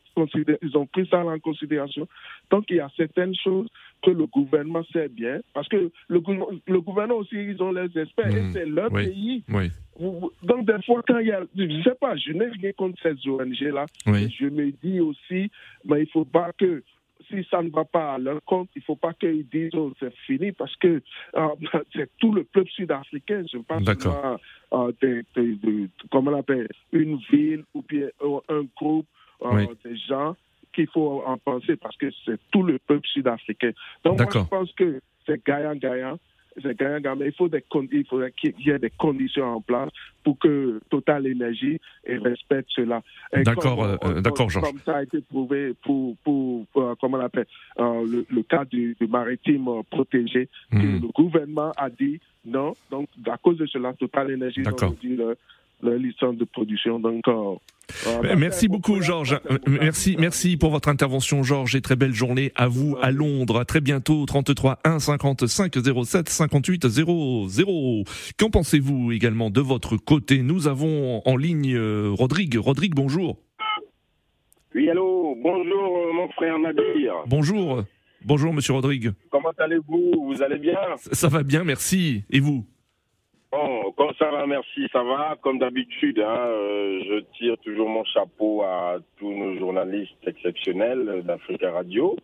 ils 0.61 0.77
ont 0.77 0.85
pris 0.85 1.07
ça 1.07 1.25
en 1.25 1.39
considération. 1.39 2.07
Donc, 2.51 2.65
il 2.69 2.75
y 2.77 2.79
a 2.79 2.89
certaines 2.95 3.33
choses 3.35 3.67
que 4.03 4.11
le 4.11 4.25
gouvernement 4.27 4.83
sait 4.91 5.07
bien, 5.09 5.39
parce 5.53 5.67
que 5.67 5.89
le, 6.07 6.19
gouvernement- 6.19 6.59
le 6.67 6.81
gouvernement 6.81 7.19
aussi, 7.19 7.35
ils 7.35 7.61
ont 7.63 7.71
leurs 7.71 7.95
experts, 7.97 8.35
et 8.35 8.51
c'est 8.51 8.65
leur 8.65 8.91
Oui. 8.91 9.05
pays. 9.05 9.43
Oui. 9.49 9.71
Donc, 10.43 10.65
des 10.65 10.81
fois, 10.85 11.01
quand 11.07 11.19
il 11.19 11.27
y 11.27 11.31
a. 11.31 11.41
Je 11.55 11.63
ne 11.63 11.83
sais 11.83 11.95
pas, 11.99 12.15
je 12.15 12.31
n'ai 12.33 12.47
rien 12.47 12.71
contre 12.73 12.99
ces 13.01 13.29
ONG-là. 13.29 13.85
Oui. 14.07 14.33
Je 14.39 14.45
me 14.47 14.71
dis 14.83 14.99
aussi, 14.99 15.51
mais 15.85 15.99
il 15.99 16.01
ne 16.01 16.05
faut 16.11 16.25
pas 16.25 16.51
que. 16.57 16.83
Si 17.29 17.45
ça 17.49 17.61
ne 17.61 17.69
va 17.69 17.85
pas 17.85 18.13
à 18.13 18.17
leur 18.17 18.43
compte, 18.43 18.69
il 18.75 18.79
ne 18.79 18.83
faut 18.83 18.95
pas 18.95 19.13
qu'ils 19.13 19.47
disent 19.49 19.73
oh, 19.75 19.91
c'est 19.99 20.13
fini 20.25 20.51
parce 20.51 20.75
que 20.77 21.01
euh, 21.35 21.47
c'est 21.93 22.09
tout 22.17 22.33
le 22.33 22.43
peuple 22.43 22.69
sud-africain. 22.71 23.43
Je 23.51 23.57
pense 23.59 23.83
D'accord. 23.83 24.37
euh, 24.73 24.91
de, 25.01 25.23
de- 25.35 25.55
de- 25.61 25.89
comment 26.11 26.31
on 26.31 26.39
appelle, 26.39 26.67
une 26.91 27.17
ville 27.31 27.63
ou 27.73 27.81
bien 27.87 28.07
euh, 28.21 28.39
un 28.49 28.63
groupe 28.77 29.07
euh, 29.43 29.49
Oui. 29.53 29.67
de 29.85 29.95
gens 30.07 30.35
qu'il 30.73 30.87
faut 30.87 31.21
en 31.25 31.37
penser 31.37 31.75
parce 31.75 31.97
que 31.97 32.07
c'est 32.25 32.39
tout 32.51 32.63
le 32.63 32.79
peuple 32.79 33.07
sud-africain. 33.07 33.71
Donc, 34.05 34.19
moi, 34.19 34.27
je 34.33 34.39
pense 34.39 34.71
que 34.73 35.01
c'est 35.25 35.43
gagnant-gagnant. 35.45 36.17
C'est 36.61 36.77
gagnant-gagnant. 36.77 37.15
Mais 37.17 37.27
il, 37.27 37.33
faut 37.33 37.47
des 37.47 37.63
il 37.91 38.05
faudrait 38.05 38.31
qu'il 38.31 38.53
y 38.59 38.69
ait 38.71 38.79
des 38.79 38.89
conditions 38.89 39.45
en 39.45 39.61
place 39.61 39.89
pour 40.23 40.37
que 40.37 40.79
Total 40.89 41.25
Énergie 41.27 41.79
respecte 42.05 42.69
cela. 42.75 43.01
D'accord, 43.33 43.83
euh, 43.83 43.95
euh, 44.03 44.07
euh, 44.17 44.21
d'accord, 44.21 44.49
Georges. 44.49 44.65
Comme 44.65 44.79
ça 44.79 44.97
a 44.97 45.03
été 45.03 45.21
prouvé 45.21 45.73
pour, 45.83 46.17
pour, 46.23 46.65
pour, 46.67 46.83
euh, 46.83 46.95
comment 46.99 47.17
on 47.17 47.21
appelle, 47.21 47.47
euh, 47.79 48.05
le, 48.05 48.25
le 48.29 48.43
cas 48.43 48.65
du, 48.65 48.95
du 48.99 49.07
maritime 49.07 49.67
protégé, 49.89 50.49
Mhm. 50.71 51.01
le 51.01 51.07
gouvernement 51.09 51.71
a 51.77 51.89
dit 51.89 52.19
non. 52.45 52.73
Donc, 52.89 53.07
à 53.29 53.37
cause 53.37 53.57
de 53.57 53.65
cela, 53.65 53.93
Total 53.93 54.31
Énergie 54.31 54.63
a 54.65 54.71
réduit 54.87 55.15
leur, 55.15 55.35
leur 55.81 55.95
licence 55.97 56.35
de 56.35 56.43
production. 56.45 56.99
Donc, 56.99 57.27
Euh, 57.27 57.55
Merci 58.23 58.61
c'est 58.61 58.67
beaucoup, 58.67 58.93
beaucoup, 58.93 59.01
Georges. 59.01 59.39
Merci, 59.67 60.15
merci 60.17 60.57
pour 60.57 60.71
votre 60.71 60.89
intervention, 60.89 61.43
Georges, 61.43 61.75
et 61.75 61.81
très 61.81 61.95
belle 61.95 62.13
journée 62.13 62.51
à 62.55 62.67
vous 62.67 62.97
à 63.01 63.11
Londres. 63.11 63.59
À 63.59 63.65
très 63.65 63.81
bientôt, 63.81 64.25
33 64.25 64.79
1 64.83 64.99
55 64.99 65.73
07 66.05 66.29
58 66.29 66.87
00. 66.87 68.03
Qu'en 68.37 68.49
pensez-vous 68.49 69.11
également 69.11 69.49
de 69.49 69.61
votre 69.61 69.97
côté? 69.97 70.41
Nous 70.41 70.67
avons 70.67 71.21
en 71.25 71.37
ligne 71.37 71.75
euh, 71.75 72.09
Rodrigue. 72.11 72.57
Rodrigue, 72.57 72.95
bonjour. 72.95 73.37
Oui, 74.73 74.89
allô, 74.89 75.35
bonjour 75.41 75.97
euh, 75.97 76.13
mon 76.13 76.29
frère 76.29 76.57
Nadir. 76.59 77.13
Bonjour. 77.27 77.83
Bonjour, 78.23 78.53
monsieur 78.53 78.73
Rodrigue. 78.73 79.11
Comment 79.29 79.51
allez-vous? 79.57 80.27
Vous 80.27 80.41
allez 80.41 80.59
bien? 80.59 80.77
Ça 80.97 81.27
va 81.27 81.43
bien, 81.43 81.63
merci. 81.63 82.23
Et 82.29 82.39
vous? 82.39 82.65
Bon, 83.51 83.91
comme 83.97 84.13
ça 84.17 84.31
va, 84.31 84.47
merci, 84.47 84.87
ça 84.93 85.03
va. 85.03 85.37
Comme 85.41 85.59
d'habitude, 85.59 86.19
hein, 86.19 86.37
euh, 86.47 86.99
je 87.05 87.19
tire 87.37 87.57
toujours 87.57 87.89
mon 87.89 88.05
chapeau 88.05 88.61
à 88.63 88.97
tous 89.17 89.29
nos 89.33 89.57
journalistes 89.59 90.15
exceptionnels 90.25 91.21
d'Africa 91.25 91.69
Radio. 91.71 92.15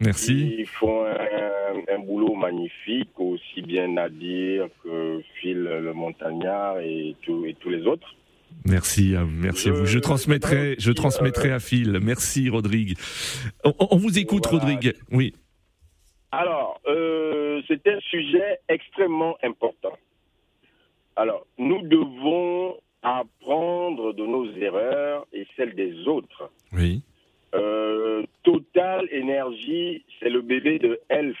Merci. 0.00 0.56
Ils 0.58 0.66
font 0.66 1.06
un, 1.06 1.94
un 1.94 1.98
boulot 2.00 2.34
magnifique, 2.34 3.08
aussi 3.18 3.62
bien 3.62 3.88
Nadir 3.88 4.66
que 4.82 5.20
Phil 5.40 5.62
le 5.62 5.92
Montagnard 5.94 6.80
et, 6.80 7.16
tout- 7.22 7.46
et 7.46 7.54
tous 7.54 7.70
les 7.70 7.86
autres. 7.86 8.14
Merci, 8.66 9.16
à- 9.16 9.24
merci 9.24 9.70
à 9.70 9.72
vous. 9.72 9.86
Je 9.86 9.98
transmettrai, 9.98 10.76
je 10.78 10.90
euh, 10.90 10.94
transmettrai 10.94 11.52
à 11.52 11.58
Phil. 11.60 11.98
Merci, 12.02 12.50
Rodrigue. 12.50 12.96
On, 13.64 13.72
on 13.78 13.96
vous 13.96 14.18
écoute, 14.18 14.46
Voilà. 14.50 14.64
Rodrigue. 14.66 14.94
Oui. 15.10 15.32
Alors, 16.32 16.80
euh, 16.86 17.62
c'est 17.66 17.86
un 17.86 18.00
sujet 18.00 18.58
extrêmement 18.68 19.36
important. 19.42 19.92
Alors, 21.16 21.46
nous 21.58 21.82
devons 21.82 22.76
apprendre 23.02 24.12
de 24.14 24.24
nos 24.26 24.50
erreurs 24.56 25.26
et 25.32 25.46
celles 25.56 25.74
des 25.74 26.06
autres. 26.08 26.50
Oui. 26.72 27.02
Euh, 27.54 28.22
Total 28.42 29.06
Énergie, 29.12 30.04
c'est 30.20 30.28
le 30.30 30.40
bébé 30.42 30.78
de 30.78 31.00
Elf. 31.08 31.36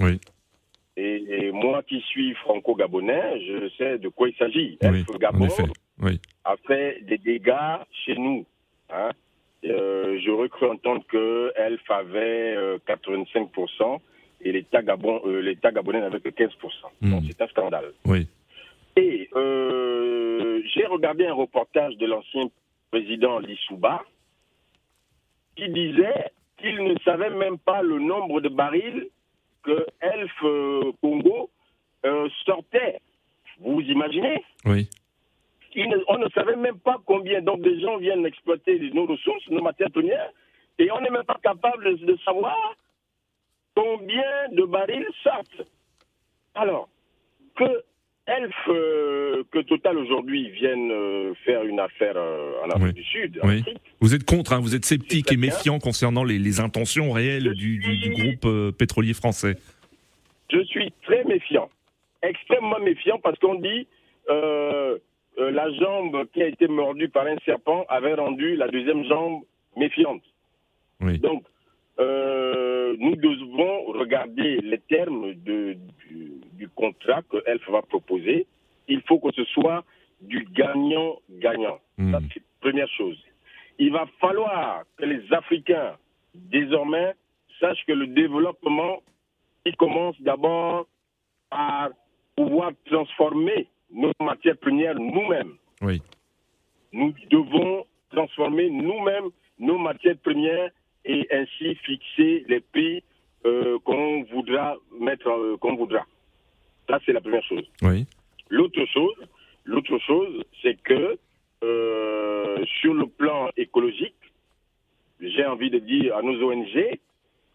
Oui. 0.00 0.20
Et, 0.96 1.46
et 1.46 1.52
moi 1.52 1.82
qui 1.82 2.00
suis 2.02 2.34
franco-gabonais, 2.34 3.40
je 3.46 3.68
sais 3.78 3.98
de 3.98 4.08
quoi 4.08 4.28
il 4.28 4.34
s'agit. 4.36 4.78
Elf 4.80 5.06
Gabon. 5.18 5.48
Oui. 6.02 6.20
a 6.44 6.56
fait 6.66 7.00
des 7.02 7.18
dégâts 7.18 7.78
chez 8.04 8.14
nous. 8.14 8.44
hein. 8.90 9.10
Euh, 9.66 10.18
J'aurais 10.24 10.48
cru 10.48 10.66
entendre 10.66 11.04
que 11.08 11.52
Elf 11.56 11.82
avait 11.90 12.54
euh, 12.56 12.78
85% 12.88 14.00
et 14.42 14.52
l'État 14.52 14.82
Gabon, 14.82 15.20
euh, 15.26 15.40
l'État 15.40 15.70
gabonais 15.70 16.00
n'avait 16.00 16.20
que 16.20 16.30
15%. 16.30 16.48
Donc 17.02 17.22
Mm. 17.22 17.26
c'est 17.28 17.42
un 17.42 17.48
scandale. 17.48 17.92
Oui. 18.06 18.26
Et 19.00 19.30
euh, 19.34 20.60
j'ai 20.74 20.84
regardé 20.84 21.26
un 21.26 21.32
reportage 21.32 21.96
de 21.96 22.04
l'ancien 22.04 22.48
président 22.90 23.38
Lissouba 23.38 24.04
qui 25.56 25.70
disait 25.70 26.30
qu'il 26.58 26.84
ne 26.84 26.94
savait 26.98 27.30
même 27.30 27.58
pas 27.58 27.80
le 27.80 27.98
nombre 27.98 28.42
de 28.42 28.50
barils 28.50 29.08
que 29.62 29.86
Elf 30.02 30.32
euh, 30.42 30.92
Congo 31.00 31.48
euh, 32.04 32.28
sortait. 32.44 33.00
Vous 33.60 33.80
imaginez? 33.80 34.44
Oui. 34.66 34.86
ne- 35.76 36.04
on 36.08 36.18
ne 36.18 36.28
savait 36.30 36.56
même 36.56 36.78
pas 36.78 37.00
combien 37.06 37.40
donc 37.40 37.62
des 37.62 37.80
gens 37.80 37.96
viennent 37.96 38.26
exploiter 38.26 38.78
nos 38.92 39.06
ressources, 39.06 39.48
nos 39.48 39.62
matières 39.62 39.90
premières, 39.90 40.30
et 40.78 40.90
on 40.92 41.00
n'est 41.00 41.10
même 41.10 41.24
pas 41.24 41.40
capable 41.42 41.96
de 41.96 42.16
savoir 42.18 42.74
combien 43.74 44.48
de 44.52 44.64
barils 44.64 45.08
sortent. 45.22 45.62
Alors, 46.54 46.90
que 47.56 47.82
Elf, 48.38 48.54
euh, 48.68 49.42
que 49.50 49.58
Total 49.60 49.98
aujourd'hui 49.98 50.50
vienne 50.50 50.90
euh, 50.92 51.34
faire 51.44 51.64
une 51.64 51.80
affaire 51.80 52.14
euh, 52.16 52.52
en 52.64 52.70
Afrique 52.70 52.82
Oui. 52.86 52.92
du 52.94 53.04
Sud, 53.04 53.40
en 53.42 53.48
Oui. 53.48 53.60
Afrique, 53.60 53.78
Vous 54.00 54.14
êtes 54.14 54.24
contre, 54.24 54.52
hein, 54.52 54.60
vous 54.60 54.74
êtes 54.74 54.84
sceptique 54.84 55.32
et 55.32 55.36
bien. 55.36 55.48
méfiant 55.50 55.78
concernant 55.80 56.22
les, 56.24 56.38
les 56.38 56.60
intentions 56.60 57.10
réelles 57.12 57.52
du, 57.54 57.78
du- 57.78 57.98
du 57.98 58.10
groupe 58.10 58.44
euh, 58.44 58.70
pétrolier 58.72 59.14
français. 59.14 59.56
je 60.52 60.62
suis 60.64 60.92
très 61.02 61.24
méfiant, 61.24 61.68
extrêmement 62.22 62.78
méfiant, 62.80 63.18
parce 63.22 63.38
qu'on 63.38 63.56
dit 63.56 63.86
euh, 64.30 64.98
la 65.38 65.70
jambe 65.72 66.24
qui 66.32 66.42
a 66.42 66.46
été 66.46 66.68
mordue 66.68 67.08
par 67.08 67.26
un 67.26 67.36
serpent 67.44 67.84
avait 67.88 68.14
rendu 68.14 68.56
la 68.56 68.68
deuxième 68.68 69.04
jambe 69.06 69.42
méfiante. 69.76 70.22
Oui. 71.00 71.18
Donc, 71.18 71.42
euh, 72.90 72.96
nous 72.98 73.16
devons 73.16 73.84
regarder 73.92 74.58
les 74.62 74.78
termes 74.78 75.34
de- 75.34 75.76
du, 76.08 76.40
du 76.54 76.68
contrat 76.68 77.22
que 77.30 77.38
Elf 77.46 77.68
va 77.70 77.82
proposer. 77.82 78.46
Il 78.88 79.00
faut 79.02 79.18
que 79.18 79.32
ce 79.32 79.44
soit 79.44 79.84
du 80.20 80.46
gagnant-gagnant. 80.52 81.78
Hmm. 81.98 82.12
Ça, 82.12 82.18
c'est 82.32 82.40
la 82.40 82.70
première 82.70 82.88
chose. 82.88 83.18
Il 83.78 83.92
va 83.92 84.06
falloir 84.20 84.82
que 84.96 85.04
les 85.04 85.22
Africains, 85.32 85.96
désormais, 86.34 87.14
sachent 87.60 87.84
que 87.86 87.92
le 87.92 88.06
développement, 88.08 89.02
il 89.64 89.76
commence 89.76 90.20
d'abord 90.20 90.86
par 91.50 91.90
pouvoir 92.36 92.72
transformer 92.86 93.66
nos 93.92 94.12
matières 94.20 94.56
premières 94.58 94.94
nous-mêmes. 94.94 95.54
Oui. 95.82 96.02
Nous 96.92 97.12
devons 97.30 97.84
transformer 98.10 98.68
nous-mêmes 98.70 99.30
nos 99.58 99.78
matières 99.78 100.16
premières 100.18 100.70
et 101.04 101.26
ainsi 101.32 101.74
fixer 101.76 102.44
les 102.48 102.60
prix 102.60 103.02
euh, 103.46 103.78
qu'on 103.84 104.22
voudra 104.24 104.76
mettre, 104.98 105.28
euh, 105.28 105.56
qu'on 105.56 105.76
voudra. 105.76 106.04
Ça, 106.88 106.98
c'est 107.06 107.12
la 107.12 107.20
première 107.20 107.42
chose. 107.44 107.64
Oui. 107.82 108.06
L'autre 108.50 108.84
chose, 108.86 109.14
l'autre 109.64 109.98
chose, 109.98 110.42
c'est 110.62 110.80
que 110.82 111.18
euh, 111.62 112.64
sur 112.80 112.94
le 112.94 113.06
plan 113.06 113.48
écologique, 113.56 114.14
j'ai 115.20 115.44
envie 115.46 115.70
de 115.70 115.78
dire 115.78 116.16
à 116.16 116.22
nos 116.22 116.42
ONG 116.50 116.98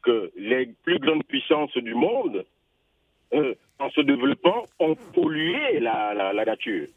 que 0.03 0.31
les 0.37 0.67
plus 0.83 0.99
grandes 0.99 1.23
puissances 1.25 1.75
du 1.77 1.93
monde, 1.95 2.45
en 3.79 3.89
se 3.89 4.01
développant, 4.01 4.63
ont 4.79 4.95
pollué 5.13 5.79
la, 5.79 6.13
la- 6.13 6.31
la 6.31 6.45
nature. 6.45 6.87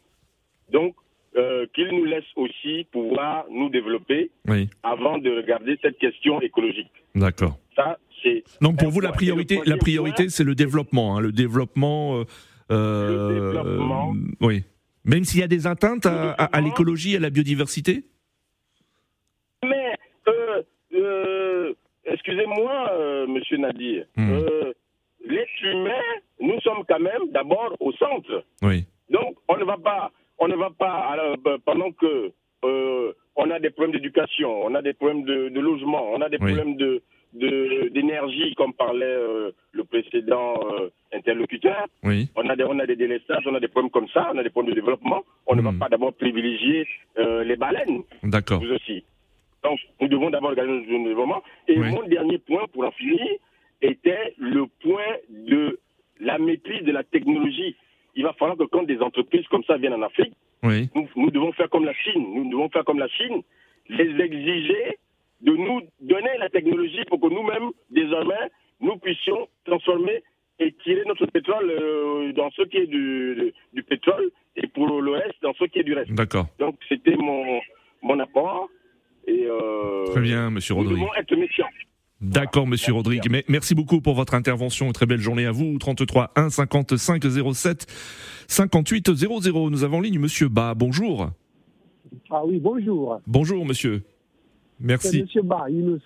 Donc, 0.71 0.95
euh, 1.35 1.65
qu'ils 1.73 1.87
nous 1.89 2.05
laissent 2.05 2.33
aussi 2.35 2.85
pouvoir 2.91 3.45
nous 3.49 3.69
développer 3.69 4.31
Oui. 4.47 4.69
avant 4.83 5.17
de 5.17 5.29
regarder 5.29 5.77
cette 5.81 5.97
question 5.97 6.41
écologique. 6.41 6.91
D'accord. 7.15 7.57
Ça, 7.75 7.97
c'est 8.23 8.43
Donc 8.61 8.79
pour 8.79 8.89
vous, 8.89 8.99
la 9.01 9.11
priorité, 9.11 9.59
la 9.65 9.77
priorité, 9.77 10.29
c'est 10.29 10.43
le 10.43 10.55
développement. 10.55 11.17
hein, 11.17 11.21
le 11.21 11.31
développement. 11.31 12.19
euh, 12.19 12.23
euh, 12.71 13.29
Le 13.29 13.33
développement. 13.53 14.13
euh, 14.13 14.45
oui. 14.47 14.63
Même 15.05 15.23
s'il 15.23 15.39
y 15.39 15.43
a 15.43 15.47
des 15.47 15.65
atteintes 15.65 16.05
à, 16.05 16.31
à- 16.33 16.57
à 16.57 16.61
l'écologie, 16.61 17.15
à 17.15 17.19
la 17.19 17.29
biodiversité? 17.29 18.03
Mais, 19.63 19.93
euh, 20.27 20.61
euh, 20.95 21.73
excusez-moi, 22.05 22.89
euh, 22.93 23.27
monsieur 23.27 23.57
Nadir, 23.57 24.05
Hmm. 24.15 24.31
euh, 24.31 24.73
l'être 25.25 25.63
humain, 25.63 26.01
nous 26.39 26.59
sommes 26.61 26.83
quand 26.87 26.99
même 26.99 27.29
d'abord 27.31 27.75
au 27.79 27.91
centre. 27.93 28.43
Oui. 28.61 28.85
Donc, 29.09 29.35
on 29.47 29.57
ne 29.57 29.63
va 29.63 29.77
pas, 29.77 30.11
on 30.39 30.47
ne 30.47 30.55
va 30.55 30.69
pas, 30.77 30.93
alors, 31.11 31.35
euh, 31.47 31.57
pendant 31.65 31.91
que 31.91 32.31
euh, 32.65 33.13
on 33.35 33.49
a 33.51 33.59
des 33.59 33.69
problèmes 33.69 33.93
d'éducation, 33.93 34.63
on 34.65 34.73
a 34.75 34.81
des 34.81 34.93
problèmes 34.93 35.23
de, 35.23 35.49
de 35.49 35.59
logement, 35.59 36.11
on 36.11 36.21
a 36.21 36.29
des 36.29 36.37
Oui. 36.41 36.53
problèmes 36.53 36.75
de 36.77 37.01
d'énergie, 37.91 38.55
comme 38.55 38.73
parlait 38.73 39.05
euh, 39.05 39.51
le 39.71 39.83
précédent 39.83 40.55
euh, 40.73 40.89
interlocuteur. 41.13 41.85
Oui. 42.03 42.27
On 42.35 42.49
a, 42.49 42.55
des, 42.55 42.63
on 42.63 42.79
a 42.79 42.87
des 42.87 42.95
délestages, 42.95 43.43
on 43.45 43.53
a 43.53 43.59
des 43.59 43.67
problèmes 43.67 43.91
comme 43.91 44.07
ça, 44.09 44.31
on 44.33 44.37
a 44.39 44.43
des 44.43 44.49
problèmes 44.49 44.73
de 44.73 44.79
développement. 44.79 45.21
On 45.45 45.55
ne 45.55 45.61
Hmm. 45.61 45.65
va 45.65 45.73
pas 45.85 45.89
d'abord 45.89 46.13
privilégier 46.13 46.87
les 47.17 47.55
baleines 47.55 48.01
D'accord. 48.23 48.59
vous 48.63 48.71
aussi. 48.73 49.03
Donc, 49.63 49.79
nous 50.01 50.07
devons 50.07 50.31
d'abord 50.31 50.49
regarder 50.51 50.71
notre 50.73 50.87
développement. 50.87 51.43
Et 51.67 51.77
Oui. 51.79 51.91
mon 51.91 52.03
dernier 52.07 52.39
point, 52.39 52.65
pour 52.73 52.83
en 52.85 52.91
finir, 52.91 53.27
était 53.81 54.33
le 54.39 54.65
point 54.81 55.11
de 55.29 55.79
la 56.19 56.39
maîtrise 56.39 56.83
de 56.83 56.91
la 56.91 57.03
technologie. 57.03 57.75
Il 58.19 58.23
va 58.23 58.33
falloir 58.33 58.57
que 58.57 58.65
quand 58.73 58.83
des 58.83 58.99
entreprises 59.09 59.47
comme 59.51 59.63
ça 59.69 59.77
viennent 59.77 59.93
en 60.01 60.01
Afrique, 60.11 60.33
Oui. 60.69 60.89
nous, 60.95 61.07
nous 61.15 61.31
devons 61.31 61.53
faire 61.53 61.69
comme 61.73 61.85
la 61.85 61.93
Chine. 62.03 62.23
Nous 62.35 62.49
devons 62.53 62.69
faire 62.69 62.83
comme 62.83 62.99
la 62.99 63.07
Chine, 63.17 63.41
les 63.99 64.09
exiger 64.25 64.85
de 65.47 65.53
nous 65.65 65.79
donner 66.01 66.33
la 66.37 66.49
technologie 66.49 67.05
pour 67.09 67.19
que 67.21 67.27
nous-mêmes, 67.37 67.69
désormais, 67.89 68.45
nous 68.81 68.97
puissions 68.97 69.41
transformer 69.69 70.17
et 70.59 70.73
tirer 70.83 71.03
notre 71.05 71.27
pétrole 71.27 71.69
euh, 71.71 72.33
dans 72.33 72.49
ce 72.57 72.63
qui 72.63 72.77
est 72.83 72.87
du, 72.87 73.35
du- 73.39 73.53
du 73.75 73.83
pétrole 73.83 74.29
et 74.57 74.67
pour 74.67 74.85
le 75.07 75.11
reste 75.11 75.41
dans 75.41 75.53
ce 75.53 75.63
qui 75.71 75.79
est 75.79 75.83
du 75.83 75.93
reste. 75.93 76.11
D'accord. 76.11 76.47
Donc 76.59 76.75
c'était 76.89 77.15
mon, 77.15 77.61
mon 78.01 78.19
apport. 78.19 78.67
Et, 79.27 79.45
euh, 79.45 80.05
Très 80.13 80.21
bien, 80.21 80.49
Monsieur 80.49 80.73
Nous 80.75 80.81
Rodrigue. 80.81 80.99
devons 80.99 81.13
être 81.15 81.35
méfiants. 81.37 81.69
D'accord, 82.21 82.67
Monsieur. 82.67 82.93
Rodrigue. 82.93 83.29
Mais- 83.31 83.45
Merci 83.47 83.75
beaucoup 83.75 84.01
pour 84.01 84.13
votre 84.15 84.33
intervention. 84.33 84.91
Très 84.91 85.05
belle 85.05 85.21
journée 85.21 85.45
à 85.45 85.51
vous. 85.51 85.77
33 85.77 86.31
1 86.35 86.49
55 86.49 87.23
07 87.53 87.87
58 88.47 89.13
00. 89.15 89.69
Nous 89.69 89.83
avons 89.83 89.97
en 89.97 90.01
ligne 90.01 90.19
Monsieur 90.19 90.49
Ba. 90.49 90.73
Bonjour. 90.75 91.31
Ah 92.29 92.41
oui, 92.45 92.59
bonjour. 92.59 93.21
Bonjour, 93.25 93.65
Monsieur. 93.65 94.03
Merci. 94.79 95.21
Monsieur 95.23 95.43
Ba, 95.43 95.69
Younous. 95.69 96.01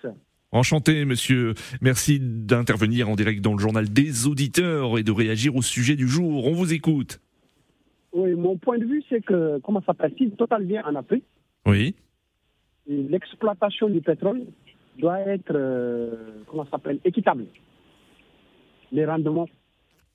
Enchanté, 0.52 1.04
Monsieur. 1.04 1.54
Merci 1.80 2.20
d'intervenir 2.20 3.08
en 3.08 3.16
direct 3.16 3.40
dans 3.40 3.54
le 3.54 3.58
journal 3.58 3.88
des 3.92 4.26
auditeurs 4.28 4.98
et 4.98 5.02
de 5.02 5.10
réagir 5.10 5.56
au 5.56 5.62
sujet 5.62 5.96
du 5.96 6.06
jour. 6.06 6.46
On 6.46 6.52
vous 6.52 6.72
écoute. 6.72 7.20
Oui, 8.12 8.34
mon 8.34 8.56
point 8.56 8.78
de 8.78 8.84
vue, 8.84 9.02
c'est 9.08 9.20
que, 9.24 9.58
comment 9.64 9.80
ça 9.80 9.86
s'appelle, 9.86 10.12
si 10.16 10.30
Total 10.30 10.64
vient 10.64 10.84
en 10.84 10.94
Afrique, 10.94 11.24
Oui. 11.66 11.96
l'exploitation 12.86 13.88
du 13.88 14.00
pétrole 14.00 14.42
doit 14.98 15.20
être, 15.20 15.54
euh, 15.54 16.42
comment 16.46 16.66
s'appelle, 16.70 16.98
équitable. 17.04 17.46
Les 18.92 19.04
rendements, 19.06 19.46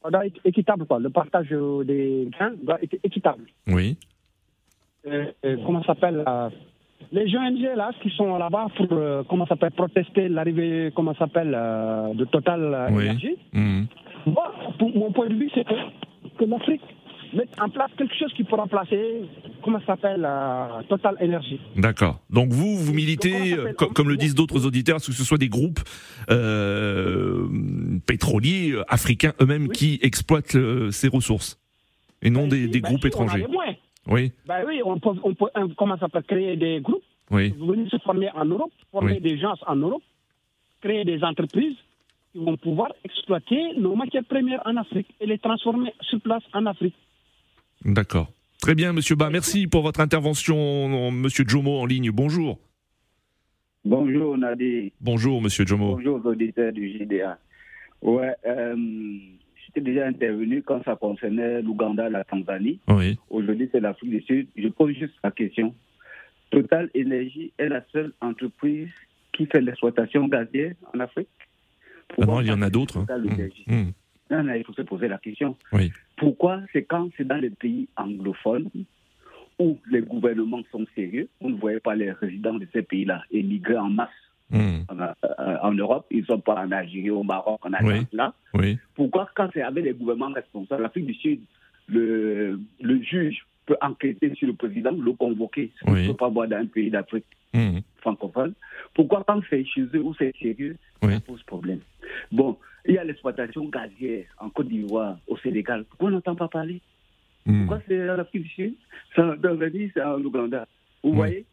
doit 0.09 0.25
être 0.25 0.39
équitable, 0.45 0.85
quoi. 0.85 0.99
Le 0.99 1.09
partage 1.09 1.49
des 1.49 2.29
gains 2.39 2.53
doit 2.63 2.81
être 2.81 2.97
équitable. 3.03 3.43
Oui. 3.67 3.97
Euh, 5.07 5.25
euh, 5.45 5.57
comment 5.65 5.83
s'appelle 5.83 6.23
euh, 6.27 6.49
les 7.11 7.33
ONG 7.35 7.61
là 7.75 7.91
qui 8.01 8.09
sont 8.09 8.37
là-bas 8.37 8.67
pour 8.75 8.87
euh, 8.91 9.23
comment 9.29 9.45
s'appelle 9.47 9.71
protester 9.71 10.27
l'arrivée 10.27 10.91
comment 10.93 11.15
s'appelle 11.15 11.53
euh, 11.55 12.13
de 12.13 12.25
Total 12.25 12.89
Oui. 12.91 13.05
Énergie. 13.05 13.37
Moi, 14.25 14.53
pour 14.77 14.93
mon 14.95 15.11
point 15.13 15.27
de 15.29 15.35
vue, 15.35 15.49
c'est 15.55 15.63
que, 15.63 15.73
que 16.37 16.43
l'Afrique 16.43 16.81
mette 17.33 17.49
en 17.61 17.69
place 17.69 17.91
quelque 17.97 18.15
chose 18.15 18.31
qui 18.33 18.43
pourra 18.43 18.63
remplacer 18.63 19.21
comment 19.63 19.79
ça 19.81 19.87
s'appelle 19.87 20.25
euh, 20.25 20.81
Total 20.89 21.15
Énergie. 21.19 21.59
D'accord. 21.75 22.19
Donc 22.29 22.49
vous, 22.51 22.77
vous 22.77 22.93
militez, 22.93 23.53
euh, 23.53 23.73
comme 23.73 24.09
le 24.09 24.17
disent 24.17 24.35
d'autres 24.35 24.65
auditeurs, 24.65 24.97
que 24.97 25.03
ce 25.11 25.23
soit 25.23 25.37
des 25.37 25.49
groupes 25.49 25.79
euh, 26.29 27.47
pétroliers 28.05 28.71
euh, 28.71 28.83
africains 28.87 29.33
eux-mêmes 29.41 29.67
Oui. 29.67 29.75
qui 29.75 29.99
exploitent 30.01 30.57
ces 30.91 31.07
ressources, 31.07 31.59
et 32.21 32.29
non 32.29 32.41
Ben 32.41 32.49
des, 32.49 32.63
si, 32.65 32.69
des 32.69 32.81
ben 32.81 32.89
groupes 32.89 33.01
si, 33.01 33.07
étrangers. 33.07 33.45
Oui, 34.07 34.31
Ben 34.47 34.63
oui, 34.65 34.81
on 34.83 34.99
peut, 34.99 35.09
on 35.23 35.33
peut 35.35 35.47
comment 35.77 35.97
ça 35.97 36.07
créer 36.27 36.55
des 36.57 36.79
groupes, 36.81 37.03
oui, 37.31 37.49
venir 37.59 37.89
se 37.89 37.97
former 37.99 38.29
en 38.33 38.45
Europe, 38.45 38.71
former 38.91 39.13
Oui. 39.13 39.21
des 39.21 39.37
gens 39.37 39.53
en 39.67 39.75
Europe, 39.75 40.01
créer 40.81 41.03
des 41.05 41.23
entreprises 41.23 41.77
qui 42.31 42.39
vont 42.39 42.57
pouvoir 42.57 42.89
exploiter 43.03 43.73
nos 43.77 43.95
matières 43.95 44.23
premières 44.23 44.61
en 44.65 44.77
Afrique 44.77 45.07
et 45.19 45.25
les 45.25 45.37
transformer 45.39 45.93
sur 46.01 46.19
place 46.21 46.43
en 46.53 46.65
Afrique. 46.65 46.95
D'accord. 47.85 48.31
Très 48.61 48.75
bien, 48.75 48.91
Monsieur 48.93 49.15
Ba. 49.15 49.29
Merci 49.29 49.67
pour 49.67 49.83
votre 49.83 50.01
intervention, 50.01 51.11
Monsieur 51.11 51.45
Jomo 51.47 51.79
en 51.79 51.85
ligne. 51.85 52.11
Bonjour. 52.11 52.59
Bonjour 53.85 54.37
Nadi, 54.37 54.91
Bonjour, 54.99 55.41
Monsieur 55.41 55.65
Jomo. 55.65 55.95
bonjour 55.95 56.23
auditeurs 56.25 56.73
du 56.73 56.89
JDA. 56.97 57.39
Ouais, 58.01 58.35
euh, 58.45 58.75
j'étais 59.65 59.79
déjà 59.81 60.05
intervenu 60.07 60.61
quand 60.61 60.83
ça 60.83 60.95
concernait 60.97 61.61
l'Ouganda, 61.61 62.09
la 62.09 62.23
Tanzanie. 62.25 62.79
Oui, 62.89 63.17
Aujourd'hui, 63.29 63.69
c'est 63.71 63.79
l'Afrique 63.79 64.09
du 64.09 64.21
Sud. 64.21 64.47
Je 64.57 64.67
pose 64.67 64.93
juste 64.95 65.13
la 65.23 65.31
question. 65.31 65.73
Total 66.51 66.89
Energy 66.95 67.53
est 67.57 67.69
la 67.69 67.83
seule 67.93 68.11
entreprise 68.19 68.89
qui 69.31 69.45
fait 69.45 69.61
l'exploitation 69.61 70.27
gazière 70.27 70.73
en 70.93 70.99
Afrique? 70.99 71.29
Ah 72.21 72.25
non, 72.25 72.41
il 72.41 72.47
y 72.47 72.51
en 72.51 72.61
a 72.61 72.69
d'autres. 72.69 72.97
hein. 72.97 73.05
Mhm. 73.67 73.93
Non, 74.31 74.43
non, 74.43 74.53
il 74.55 74.63
faut 74.65 74.73
se 74.73 74.81
poser 74.81 75.07
la 75.07 75.17
question. 75.19 75.55
Oui. 75.71 75.91
Pourquoi 76.19 76.61
c'est 76.73 76.83
quand 76.83 77.09
c'est 77.17 77.25
dans 77.27 77.37
les 77.37 77.49
pays 77.49 77.87
anglophones 77.95 78.69
où 79.57 79.77
les 79.89 80.01
gouvernements 80.01 80.61
sont 80.71 80.85
sérieux, 80.95 81.27
on 81.41 81.49
ne 81.49 81.55
voyait 81.57 81.79
pas 81.79 81.95
les 81.95 82.11
résidents 82.11 82.53
de 82.53 82.67
ces 82.73 82.81
pays-là 82.81 83.23
émigrer 83.31 83.77
en 83.77 83.89
masse 83.89 84.09
Mhm. 84.51 84.85
en, 84.89 84.99
euh, 84.99 85.57
en 85.61 85.71
Europe, 85.73 86.07
ils 86.09 86.21
ne 86.21 86.25
sont 86.25 86.39
pas 86.39 86.55
en 86.55 86.71
Algérie, 86.71 87.11
au 87.11 87.21
Maroc, 87.23 87.59
en 87.63 87.71
Algérie, 87.73 88.07
là. 88.11 88.33
Oui, 88.55 88.79
Pourquoi 88.95 89.29
quand 89.35 89.47
c'est 89.53 89.61
avec 89.61 89.83
les 89.85 89.93
gouvernements 89.93 90.33
responsables, 90.33 90.81
l'Afrique 90.81 91.05
du 91.05 91.13
Sud, 91.13 91.39
le, 91.87 92.59
le 92.81 93.01
juge 93.03 93.45
peut 93.67 93.77
enquêter 93.79 94.33
sur 94.33 94.47
le 94.47 94.53
président, 94.53 94.91
le 94.91 95.13
convoquer, 95.13 95.71
ce 95.77 95.85
qu'on 95.85 95.93
Oui. 95.93 96.03
ne 96.07 96.07
peut 96.11 96.17
pas 96.17 96.29
voir 96.29 96.47
dans 96.47 96.57
un 96.57 96.65
pays 96.65 96.89
d'Afrique 96.89 97.25
Mhm. 97.53 97.81
Francophone. 97.99 98.53
Pourquoi 98.93 99.23
quand 99.27 99.41
c'est 99.49 99.65
chez 99.65 99.81
eux 99.93 100.01
où 100.01 100.13
c'est 100.17 100.33
sérieux, 100.41 100.77
Oui. 101.03 101.13
ça 101.13 101.19
pose 101.21 101.43
problème 101.43 101.79
Bon, 102.31 102.57
il 102.85 102.95
y 102.95 102.97
a 102.97 103.03
l'exploitation 103.03 103.65
gazière 103.65 104.25
en 104.39 104.49
Côte 104.49 104.67
d'Ivoire, 104.67 105.17
au 105.27 105.37
Sénégal. 105.37 105.85
Pourquoi 105.85 106.09
on 106.09 106.11
n'entend 106.11 106.35
pas 106.35 106.47
parler? 106.47 106.81
Hmm. 107.45 107.59
Pourquoi 107.65 107.81
c'est 107.87 108.09
en 108.09 108.19
Afrique 108.19 108.43
du 108.43 108.49
Sud? 108.49 108.73
C'est 109.15 109.21
en 109.21 109.37
Tanzanie, 109.37 109.91
c'est 109.93 110.01
en 110.01 110.19
Ouganda. 110.23 110.67
Vous 111.03 111.13
voyez 111.13 111.45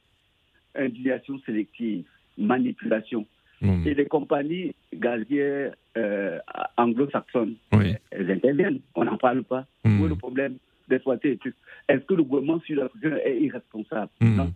Indignation 0.74 1.38
sélective, 1.46 2.04
manipulation. 2.36 3.26
Hmm. 3.62 3.86
Et 3.86 3.94
les 3.94 4.04
compagnies 4.06 4.74
gazières 4.94 5.74
euh, 5.96 6.38
anglo-saxonnes, 6.76 7.54
Oui. 7.72 7.94
elles 8.10 8.30
interviennent. 8.30 8.80
On 8.94 9.04
n'en 9.04 9.16
parle 9.16 9.42
pas. 9.44 9.66
Hmm. 9.84 10.00
Où 10.00 10.06
est 10.06 10.08
le 10.10 10.16
problème 10.16 10.56
d'exploiter 10.88 11.38
Est-ce 11.88 12.04
que 12.04 12.14
le 12.14 12.22
gouvernement 12.22 12.60
sud-africain 12.60 13.16
est 13.24 13.40
irresponsable? 13.40 14.10
Hmm. 14.20 14.36
Non. 14.36 14.52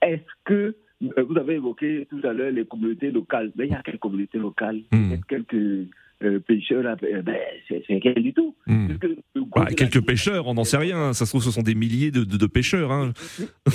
Est-ce 0.00 0.22
que 0.44 0.74
vous 1.02 1.36
avez 1.38 1.54
évoqué 1.54 2.06
tout 2.10 2.20
à 2.24 2.32
l'heure 2.32 2.50
les 2.52 2.64
communautés 2.64 3.10
locales 3.10 3.50
Mais 3.56 3.66
il 3.66 3.72
y 3.72 3.74
a 3.74 3.82
quelques 3.82 3.98
communautés 4.00 4.38
locales? 4.38 4.80
A 4.92 4.96
quelques 5.28 5.88
euh, 6.22 6.38
pêcheurs 6.40 6.84
euh, 7.02 7.22
ben, 7.22 7.36
c'est 7.68 7.82
rien 7.88 8.12
du 8.14 8.32
tout. 8.32 8.54
Hmm. 8.66 8.96
Que 8.98 9.08
Bah, 9.54 9.66
quelques 9.76 10.04
pêcheurs, 10.06 10.46
on 10.46 10.54
n'en 10.54 10.64
sait 10.64 10.76
rien. 10.76 11.12
Ça 11.12 11.26
se 11.26 11.30
trouve, 11.32 11.42
ce 11.42 11.50
sont 11.50 11.62
des 11.62 11.74
milliers 11.74 12.10
de, 12.12 12.22
de- 12.24 12.36
de 12.36 12.46
pêcheurs. 12.46 12.92
Hein. 12.92 13.12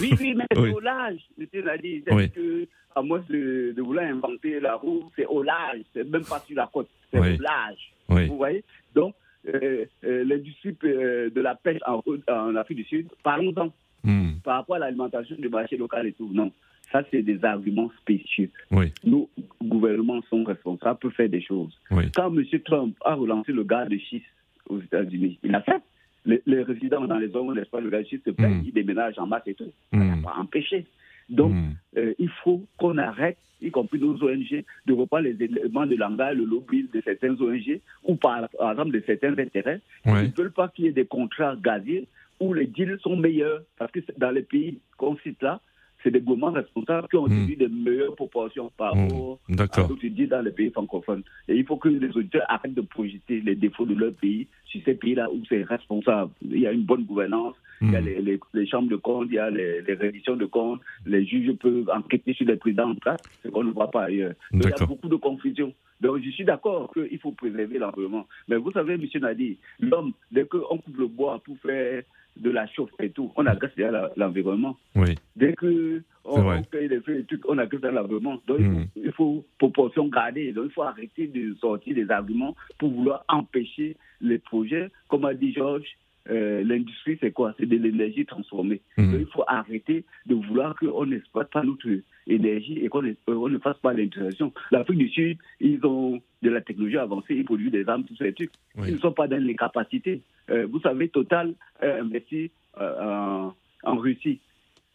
Oui, 0.01 0.11
oui, 0.19 0.33
mais 0.35 0.45
Oui. 0.55 0.69
c'est 0.69 0.75
au 0.75 0.79
large, 0.79 1.19
dit. 1.37 2.03
Oui. 2.09 2.29
que, 2.31 2.67
à 2.95 3.01
moins 3.01 3.21
de, 3.29 3.73
de 3.75 3.81
vouloir 3.81 4.05
inventer 4.05 4.59
la 4.61 4.75
roue, 4.75 5.03
c'est 5.15 5.25
au 5.25 5.43
large, 5.43 5.81
c'est 5.93 6.09
même 6.09 6.23
pas 6.23 6.41
sur 6.47 6.55
la 6.55 6.69
côte, 6.71 6.87
c'est 7.11 7.19
Oui. 7.19 7.35
au 7.37 7.41
large. 7.41 8.27
Vous 8.29 8.37
voyez? 8.37 8.63
Donc, 8.95 9.13
euh, 9.53 9.85
euh, 10.05 10.23
l'industrie 10.23 10.75
euh, 10.85 11.29
de 11.29 11.41
la 11.41 11.55
pêche 11.55 11.79
en, 11.85 12.01
en 12.31 12.55
Afrique 12.55 12.77
du 12.77 12.83
Sud, 12.85 13.07
parlons-en 13.23 13.71
Hmm. 14.03 14.35
par 14.43 14.57
rapport 14.57 14.75
à 14.77 14.79
l'alimentation 14.79 15.35
du 15.37 15.49
marché 15.49 15.75
local 15.75 16.05
et 16.07 16.13
tout. 16.13 16.29
Non, 16.31 16.51
ça, 16.91 17.03
c'est 17.11 17.21
des 17.21 17.43
arguments 17.43 17.91
spécieux. 18.01 18.49
Oui. 18.71 18.93
Nos 19.03 19.29
gouvernements 19.63 20.21
sont 20.29 20.43
responsables 20.43 20.99
pour 20.99 21.11
faire 21.13 21.29
des 21.29 21.41
choses. 21.41 21.77
Oui. 21.91 22.05
Quand 22.15 22.33
M. 22.35 22.43
Trump 22.65 22.95
a 23.03 23.13
relancé 23.15 23.51
le 23.51 23.63
gaz 23.63 23.89
de 23.89 23.97
schiste 23.97 24.25
aux 24.69 24.79
États-Unis, 24.79 25.37
il 25.43 25.53
a 25.55 25.61
fait. 25.61 25.81
Les, 26.25 26.41
les 26.45 26.61
résidents 26.63 27.05
dans 27.05 27.17
les 27.17 27.29
zones 27.29 27.49
où 27.49 27.53
n'est-ce 27.53 27.69
pas, 27.69 27.79
le 27.81 27.89
gaz 27.89 28.03
de 28.03 28.07
schiste 28.07 28.25
se 28.25 28.31
plaignent, 28.31 28.59
Mm. 28.61 28.65
ils 28.67 28.73
déménagent 28.73 29.17
en 29.19 29.27
masse 29.27 29.43
et 29.47 29.53
tout. 29.53 29.71
Ça 29.93 29.97
n'a 29.99 30.15
pas 30.23 30.35
empêché. 30.37 30.85
Donc, 31.29 31.51
Hmm. 31.51 31.71
euh, 31.97 32.13
il 32.19 32.29
faut 32.41 32.63
qu'on 32.77 32.97
arrête, 32.97 33.37
y 33.61 33.69
compris 33.69 33.99
nos 33.99 34.15
ONG, 34.23 34.63
de 34.85 34.93
reprendre 34.93 35.23
les 35.25 35.43
éléments 35.43 35.85
de 35.85 35.95
langage, 35.95 36.37
le 36.37 36.45
lobby 36.45 36.87
de 36.93 37.01
certaines 37.01 37.33
ONG 37.41 37.81
ou 38.05 38.15
par, 38.15 38.47
par 38.57 38.71
exemple 38.71 38.91
de 38.91 39.03
certains 39.05 39.37
intérêts 39.37 39.81
Ouais. 40.05 40.23
ils 40.25 40.29
ne 40.31 40.35
veulent 40.37 40.53
pas 40.53 40.69
qu'il 40.69 40.85
y 40.85 40.87
ait 40.87 40.93
des 40.93 41.05
contrats 41.05 41.57
gaziers 41.61 42.07
où 42.39 42.53
les 42.53 42.65
deals 42.67 42.97
sont 43.01 43.17
meilleurs. 43.17 43.61
Parce 43.77 43.91
que 43.91 43.99
dans 44.17 44.31
les 44.31 44.43
pays 44.43 44.79
qu'on 44.95 45.17
cite 45.17 45.41
là, 45.43 45.59
c'est 46.03 46.11
des 46.11 46.21
gouvernements 46.21 46.51
responsables 46.51 47.07
qui 47.09 47.15
ont 47.17 47.27
Mm. 47.27 47.31
obtenu 47.41 47.55
des 47.55 47.67
meilleures 47.67 48.15
proportions 48.15 48.71
par 48.77 48.95
Mm. 48.95 48.99
rapport 49.01 49.39
à 49.49 49.55
D'accord. 49.55 49.87
d'autres 49.87 50.07
deals 50.07 50.29
dans 50.29 50.41
les 50.41 50.51
pays 50.51 50.69
francophones. 50.71 51.23
Et 51.47 51.55
il 51.55 51.65
faut 51.65 51.77
que 51.77 51.89
les 51.89 52.09
auditeurs 52.15 52.45
arrêtent 52.49 52.73
de 52.75 52.81
projeter 52.81 53.41
les 53.41 53.55
défauts 53.55 53.85
de 53.85 53.95
leur 53.95 54.13
pays 54.13 54.47
sur 54.65 54.81
ces 54.85 54.93
pays-là 54.95 55.29
où 55.31 55.41
c'est 55.49 55.63
responsable. 55.63 56.31
Il 56.41 56.59
y 56.59 56.67
a 56.67 56.71
une 56.71 56.83
bonne 56.83 57.03
gouvernance, 57.03 57.55
il 57.81 57.91
y 57.91 57.95
a 57.95 58.01
Mm. 58.01 58.05
les, 58.05 58.21
les- 58.21 58.39
les 58.53 58.67
chambres 58.67 58.89
de 58.89 58.95
compte, 58.95 59.27
il 59.29 59.35
y 59.35 59.39
a 59.39 59.49
les, 59.49 59.81
les 59.81 59.93
redditions 59.95 60.35
de 60.35 60.45
comptes, 60.45 60.81
les 61.05 61.25
juges 61.25 61.51
peuvent 61.53 61.89
enquêter 61.93 62.33
sur 62.33 62.45
les 62.47 62.57
présidents 62.57 62.91
en 62.91 62.95
place, 62.95 63.21
ce 63.43 63.49
qu'on 63.49 63.63
ne 63.63 63.71
voit 63.71 63.91
pas 63.91 64.03
ailleurs. 64.05 64.33
Donc, 64.51 64.63
il 64.65 64.69
y 64.79 64.83
a 64.83 64.85
beaucoup 64.85 65.09
de 65.09 65.15
confusion. 65.15 65.73
Donc 65.99 66.21
je 66.23 66.29
suis 66.29 66.45
d'accord 66.45 66.93
qu'il 66.93 67.17
faut 67.17 67.31
préserver 67.31 67.79
l'environnement. 67.79 68.27
Mais 68.47 68.55
vous 68.57 68.71
savez, 68.71 68.93
M. 68.93 69.01
Nadi, 69.19 69.57
l'homme, 69.79 70.11
dès 70.31 70.45
qu'on 70.45 70.77
coupe 70.77 70.95
le 70.97 71.07
bois 71.07 71.41
pour 71.43 71.57
faire 71.57 72.03
de 72.39 72.49
la 72.49 72.67
chauffe 72.67 72.91
et 72.99 73.09
tout, 73.09 73.31
on 73.35 73.45
agresse 73.45 73.71
déjà 73.75 74.11
l'environnement. 74.15 74.77
Oui. 74.95 75.15
Dès 75.35 75.53
que 75.53 76.01
on, 76.25 76.41
on 76.41 76.61
des 76.71 76.99
feux 77.01 77.19
et 77.19 77.23
trucs, 77.23 77.47
on 77.49 77.57
agresse 77.57 77.81
l'environnement. 77.81 78.37
Donc 78.47 78.59
il 78.59 78.67
Mm. 78.67 78.85
faut, 78.85 79.03
il 79.03 79.11
faut 79.11 79.45
proportion 79.57 80.07
garder. 80.07 80.51
Donc 80.51 80.65
il 80.67 80.71
faut 80.71 80.83
arrêter 80.83 81.27
de 81.27 81.55
sortir 81.55 81.95
des 81.95 82.09
arguments 82.11 82.55
pour 82.77 82.91
vouloir 82.91 83.23
empêcher 83.29 83.95
les 84.21 84.39
projets. 84.39 84.89
Comme 85.07 85.25
a 85.25 85.33
dit 85.33 85.53
Georges, 85.53 85.97
euh, 86.29 86.63
l'industrie, 86.63 87.17
c'est 87.21 87.31
quoi? 87.31 87.53
C'est 87.59 87.65
de 87.65 87.75
l'énergie 87.77 88.25
transformée. 88.25 88.81
Donc, 89.11 89.19
il 89.21 89.25
faut 89.27 89.43
arrêter 89.47 90.03
de 90.25 90.35
vouloir 90.35 90.75
qu'on 90.75 91.05
n'exploite 91.05 91.49
pas 91.51 91.63
notre 91.63 91.87
énergie 92.27 92.79
et 92.83 92.89
qu'on 92.89 93.01
ne- 93.01 93.13
on 93.27 93.47
ne 93.49 93.57
fasse 93.59 93.77
pas 93.77 93.93
l'intégration. 93.93 94.51
L'Afrique 94.71 94.97
du 94.99 95.09
Sud, 95.09 95.37
ils 95.59 95.79
ont 95.85 96.21
de 96.41 96.49
la 96.49 96.61
technologie 96.61 96.97
avancée, 96.97 97.35
ils 97.35 97.45
produisent 97.45 97.71
des 97.71 97.87
armes, 97.87 98.03
tous 98.03 98.15
ces 98.17 98.33
trucs. 98.33 98.51
Oui. 98.77 98.85
Ils 98.89 98.93
ne 98.95 98.99
sont 98.99 99.11
pas 99.13 99.27
dans 99.27 99.41
les 99.43 99.55
capacités. 99.55 100.21
Euh, 100.49 100.67
vous 100.69 100.79
savez, 100.81 101.09
Total 101.09 101.53
a 101.81 101.87
investi 102.01 102.51
euh, 102.79 103.01
en, 103.01 103.55
en 103.83 103.95
Russie. 103.97 104.39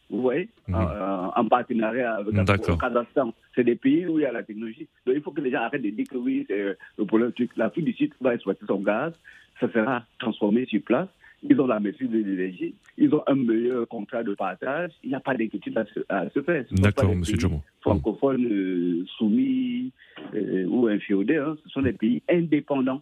Vous 0.09 0.21
voyez? 0.21 0.49
Mhm. 0.67 0.75
en, 0.75 1.31
en 1.35 1.45
partenariat 1.47 2.15
avec 2.15 2.33
le. 2.35 2.77
Kazakhstan. 2.77 3.33
C'est 3.55 3.63
des 3.63 3.75
pays 3.75 4.05
où 4.05 4.19
il 4.19 4.23
y 4.23 4.25
a 4.25 4.31
la 4.31 4.43
technologie. 4.43 4.87
Donc 5.05 5.15
il 5.15 5.21
faut 5.21 5.31
que 5.31 5.41
les 5.41 5.49
gens 5.51 5.61
arrêtent 5.61 5.81
de 5.81 5.89
dire 5.89 6.05
que 6.07 6.17
oui, 6.17 6.45
c'est 6.47 6.59
euh, 6.61 6.73
le 6.99 7.05
problème. 7.05 7.31
L'Afrique 7.57 7.85
du 7.85 7.93
Sud 7.93 8.11
va 8.21 8.35
exploiter 8.35 8.65
son 8.67 8.79
gaz, 8.81 9.13
ça 9.59 9.71
sera 9.71 10.03
transformé 10.19 10.65
sur 10.65 10.81
place. 10.83 11.07
Ils 11.49 11.59
ont 11.59 11.67
la 11.67 11.79
maîtrise 11.79 12.09
de 12.09 12.17
l'énergie, 12.19 12.73
ils 12.97 13.13
ont 13.13 13.21
un 13.27 13.35
meilleur 13.35 13.85
contrat 13.87 14.23
de 14.23 14.33
partage. 14.33 14.91
Il 15.03 15.09
n'y 15.09 15.15
a 15.15 15.19
pas 15.19 15.35
d'inquiétude 15.35 15.77
à, 15.77 15.85
se- 15.85 15.99
à 16.07 16.29
se 16.29 16.41
faire. 16.41 16.63
D'accord, 16.71 17.13
monsieur 17.15 17.33
pays 17.33 17.41
Jomo. 17.41 17.61
Francophones 17.81 18.45
euh, 18.45 19.03
soumis 19.17 19.91
euh, 20.33 20.65
ou 20.67 20.87
inféodés, 20.87 21.35
hein. 21.37 21.57
ce 21.63 21.69
sont 21.69 21.81
des 21.81 21.91
pays 21.93 22.21
indépendants. 22.29 23.01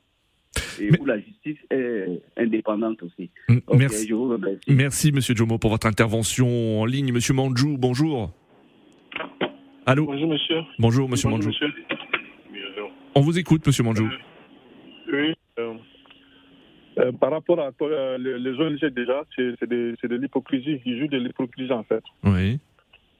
Et 0.80 0.89
où 0.99 1.06
la 1.06 1.19
justice 1.19 1.58
est 1.69 2.21
indépendante 2.38 3.04
aussi. 3.04 3.30
Mm, 3.47 3.58
Merci. 3.77 4.08
je 4.08 4.13
vous 4.15 4.30
remercie. 4.30 4.60
Merci, 4.73 5.12
monsieur 5.12 5.36
Jomo, 5.36 5.58
pour 5.60 5.69
votre 5.69 5.86
intervention 5.88 6.82
en 6.82 6.86
ligne. 6.86 7.12
Monsieur 7.13 7.34
Manjou, 7.34 7.77
bonjour. 7.77 8.32
Allô? 9.86 10.06
Bonjour 10.06 10.30
monsieur. 10.30 10.62
Bonjour, 10.80 11.08
monsieur 11.10 11.30
Bonjour, 11.30 11.38
Manjou. 11.38 11.47
monsieur. 11.49 11.67
On 13.15 13.21
vous 13.21 13.38
écoute, 13.38 13.65
monsieur 13.67 13.84
Manjou. 13.84 14.10
oui, 15.12 15.34
euh, 17.02 17.12
par 17.12 17.32
rapport 17.32 17.60
à 17.60 17.72
euh, 17.82 18.18
les, 18.18 18.60
ONG 18.60 18.86
déjà, 18.94 19.24
c'est 19.36 19.68
de, 19.68 20.16
l'hypocrisie. 20.16 20.82
Ils 20.86 21.00
jouent 21.00 21.08
de 21.08 21.18
l'hypocrisie 21.18 21.72
en 21.72 21.84
fait. 21.84 22.04
Oui, 22.24 22.60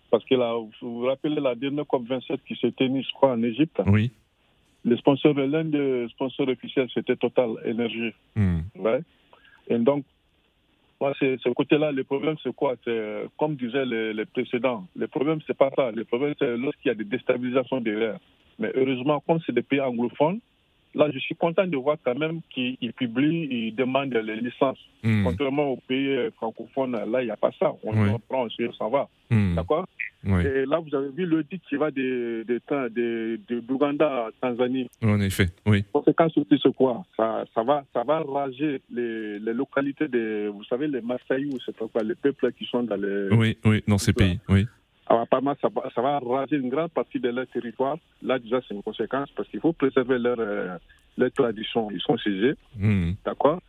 Parce 0.10 0.24
que 0.26 0.36
là, 0.36 0.54
vous 0.82 1.00
vous 1.00 1.06
rappelez 1.06 1.39
la 1.39 1.56
dernière 1.56 1.86
COP27 1.86 2.39
qui 2.48 2.56
s'est 2.56 2.72
tenue, 2.72 3.04
je 3.04 3.13
crois, 3.13 3.32
en 3.32 3.44
Égypte? 3.44 3.82
oui. 3.88 4.12
Le 4.84 4.98
sponsor, 4.98 5.36
l'un 5.36 5.65
des 5.65 6.08
sponsors 6.10 6.48
officiels, 6.48 6.88
c'était 6.91 7.15
Total 7.15 7.52
Énergie. 7.65 8.15
Hmm. 8.36 8.62
Ouais. 8.74 9.02
Et 9.67 9.78
donc, 9.78 10.04
moi, 11.00 11.13
c'est 11.20 11.39
ce 11.39 11.50
côté-là, 11.50 11.91
le 11.91 12.04
problème, 12.04 12.36
c'est 12.41 12.54
quoi? 12.56 12.74
C'est 12.84 12.89
euh, 12.89 13.28
comme 13.38 13.56
disaient 13.56 13.86
les, 13.86 14.12
les 14.12 14.26
précédents. 14.26 14.88
Le 14.96 15.08
problème, 15.08 15.38
c'est 15.46 15.56
pas 15.56 15.70
ça. 15.76 15.91
Le 15.91 16.04
problème, 16.04 16.34
c'est 16.39 16.58
lorsqu'il 16.58 16.89
y 16.89 16.91
a 16.91 16.96
des 16.96 17.04
déstabilisations 17.04 17.80
derrière. 17.80 18.17
Mais 18.58 18.72
heureusement, 18.74 19.20
comme 19.20 19.39
c'est 19.46 19.54
des 19.54 19.62
pays 19.62 19.82
anglophones, 19.82 20.39
là, 20.95 21.10
je 21.13 21.19
suis 21.19 21.36
content 21.36 21.65
de 21.67 21.77
voir 21.77 21.97
quand 22.04 22.17
même 22.17 22.41
qu'ils 22.49 22.77
ils 22.82 22.93
publient, 22.93 23.47
ils 23.51 23.75
demandent 23.75 24.13
les 24.13 24.38
licences. 24.38 24.80
Hmm. 25.04 25.23
Contrairement 25.23 25.69
aux 25.73 25.77
pays 25.88 26.15
francophones, 26.38 26.91
là, 27.12 27.21
il 27.21 27.25
n'y 27.25 27.32
a 27.32 27.38
pas 27.38 27.51
ça. 27.60 27.73
On 27.84 27.91
Ouais. 27.93 28.12
reprend, 28.12 28.45
on 28.47 28.73
s'en 28.73 28.89
va. 28.89 29.10
Hmm. 29.30 29.56
D'accord? 29.56 29.88
Oui, 30.23 30.45
Et 30.45 30.65
là, 30.67 30.77
vous 30.80 30.93
avez 30.95 31.10
vu 31.10 31.25
l'audit 31.25 31.60
qui 31.67 31.75
va 31.77 31.89
de, 31.89 32.45
de, 32.47 32.62
de, 32.89 33.39
de, 33.49 33.60
d'Ouganda 33.62 34.27
à 34.27 34.30
Tanzanie. 34.39 34.88
en 35.04 35.19
effet, 35.19 35.47
oui. 35.65 35.84
Conséquence 35.91 36.38
aussi, 36.38 36.60
c'est 36.62 36.75
quoi 36.75 37.04
ça, 37.17 37.43
ça, 37.56 37.63
va, 37.63 37.84
ça 37.91 38.04
va 38.04 38.19
rager 38.21 38.82
les, 38.93 39.39
les 39.39 39.54
localités 39.54 40.08
de, 40.08 40.47
vous 40.54 40.63
savez, 40.65 40.88
les 40.88 41.01
Masaï 41.01 41.45
ou 41.47 41.58
c'est 41.65 41.75
quoi, 41.75 42.04
les 42.04 42.13
peuples 42.13 42.51
qui 42.54 42.65
sont 42.65 42.84
dans 42.84 42.97
les. 42.97 43.30
Oui, 43.36 43.58
oui, 43.65 43.84
dans 43.88 43.97
ces 43.97 44.13
pays, 44.13 44.39
oui. 44.49 44.65
Alors, 45.12 45.24
apparemment, 45.24 45.56
ça 45.62 45.67
va, 45.67 45.89
ça 45.93 46.02
va 46.02 46.19
raser 46.19 46.56
une 46.56 46.69
grande 46.69 46.91
partie 46.91 47.19
de 47.19 47.28
leur 47.28 47.45
territoire. 47.47 47.97
Là, 48.21 48.39
déjà, 48.39 48.62
c'est 48.65 48.74
une 48.74 48.82
conséquence 48.82 49.30
parce 49.36 49.50
qu'il 49.50 49.60
faut 49.60 49.74
préserver 49.74 50.17
leur, 50.17 50.38
euh, 50.39 50.78
leur 51.17 51.32
tradition. 51.34 51.91
Ils 51.91 52.00
sont 52.00 52.15
chez 52.15 52.54
Hmm. 52.78 53.12
d'accord 53.26 53.60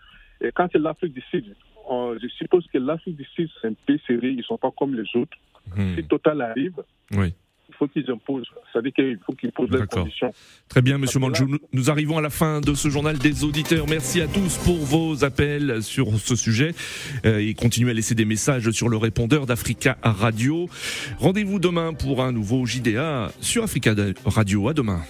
Et 0.41 0.53
quand 0.53 0.69
c'est 0.71 0.79
l'Afrique 0.79 1.13
du 1.15 1.21
Sud, 1.33 1.53
on- 1.89 2.17
je 2.17 2.29
suppose 2.29 2.65
que 2.73 2.79
l'Afrique 2.79 3.17
du 3.17 3.25
Sud, 3.25 3.51
c'est 3.61 3.67
un 3.67 3.73
pays 3.87 4.01
sérieux, 4.07 4.31
ils 4.31 4.37
ne 4.37 4.43
sont 4.43 4.57
pas 4.57 4.71
comme 4.71 4.95
les 4.95 5.09
autres. 5.21 5.37
Hmm. 5.77 5.97
Si 5.97 6.05
Total 6.05 6.41
arrive, 6.43 6.81
Oui. 7.13 7.35
Il 7.83 7.89
faut 7.89 7.89
qu'ils 7.89 8.11
imposent. 8.11 8.49
Qu'il 8.95 9.19
faut 9.25 9.33
qu'ils 9.33 9.53
posent 9.53 9.71
D'accord. 9.71 10.05
conditions. 10.05 10.33
Très 10.69 10.83
bien, 10.83 10.99
monsieur 10.99 11.21
Manjou. 11.21 11.47
Nous, 11.47 11.59
nous 11.73 11.91
arrivons 11.91 12.19
à 12.19 12.21
la 12.21 12.31
fin 12.31 12.61
de 12.61 12.75
ce 12.75 12.89
journal 12.89 13.19
des 13.19 13.45
auditeurs. 13.45 13.87
Merci 13.89 14.21
à 14.21 14.27
tous 14.27 14.57
pour 14.59 14.79
vos 14.79 15.25
appels 15.25 15.83
sur 15.83 16.19
ce 16.19 16.37
sujet 16.37 16.75
euh, 17.25 17.39
et 17.39 17.55
continuez 17.55 17.91
à 17.91 17.95
laisser 17.95 18.15
des 18.15 18.25
messages 18.25 18.71
sur 18.71 18.89
le 18.89 18.97
répondeur 18.97 19.47
d'Africa 19.47 19.99
Radio. 20.03 20.69
Rendez-vous 21.19 21.59
demain 21.59 21.93
pour 21.95 22.23
un 22.23 22.33
nouveau 22.33 22.67
JDA 22.67 23.33
sur 23.41 23.65
Africa 23.65 23.95
Radio. 24.25 24.69
À 24.69 24.75
demain. 24.75 25.03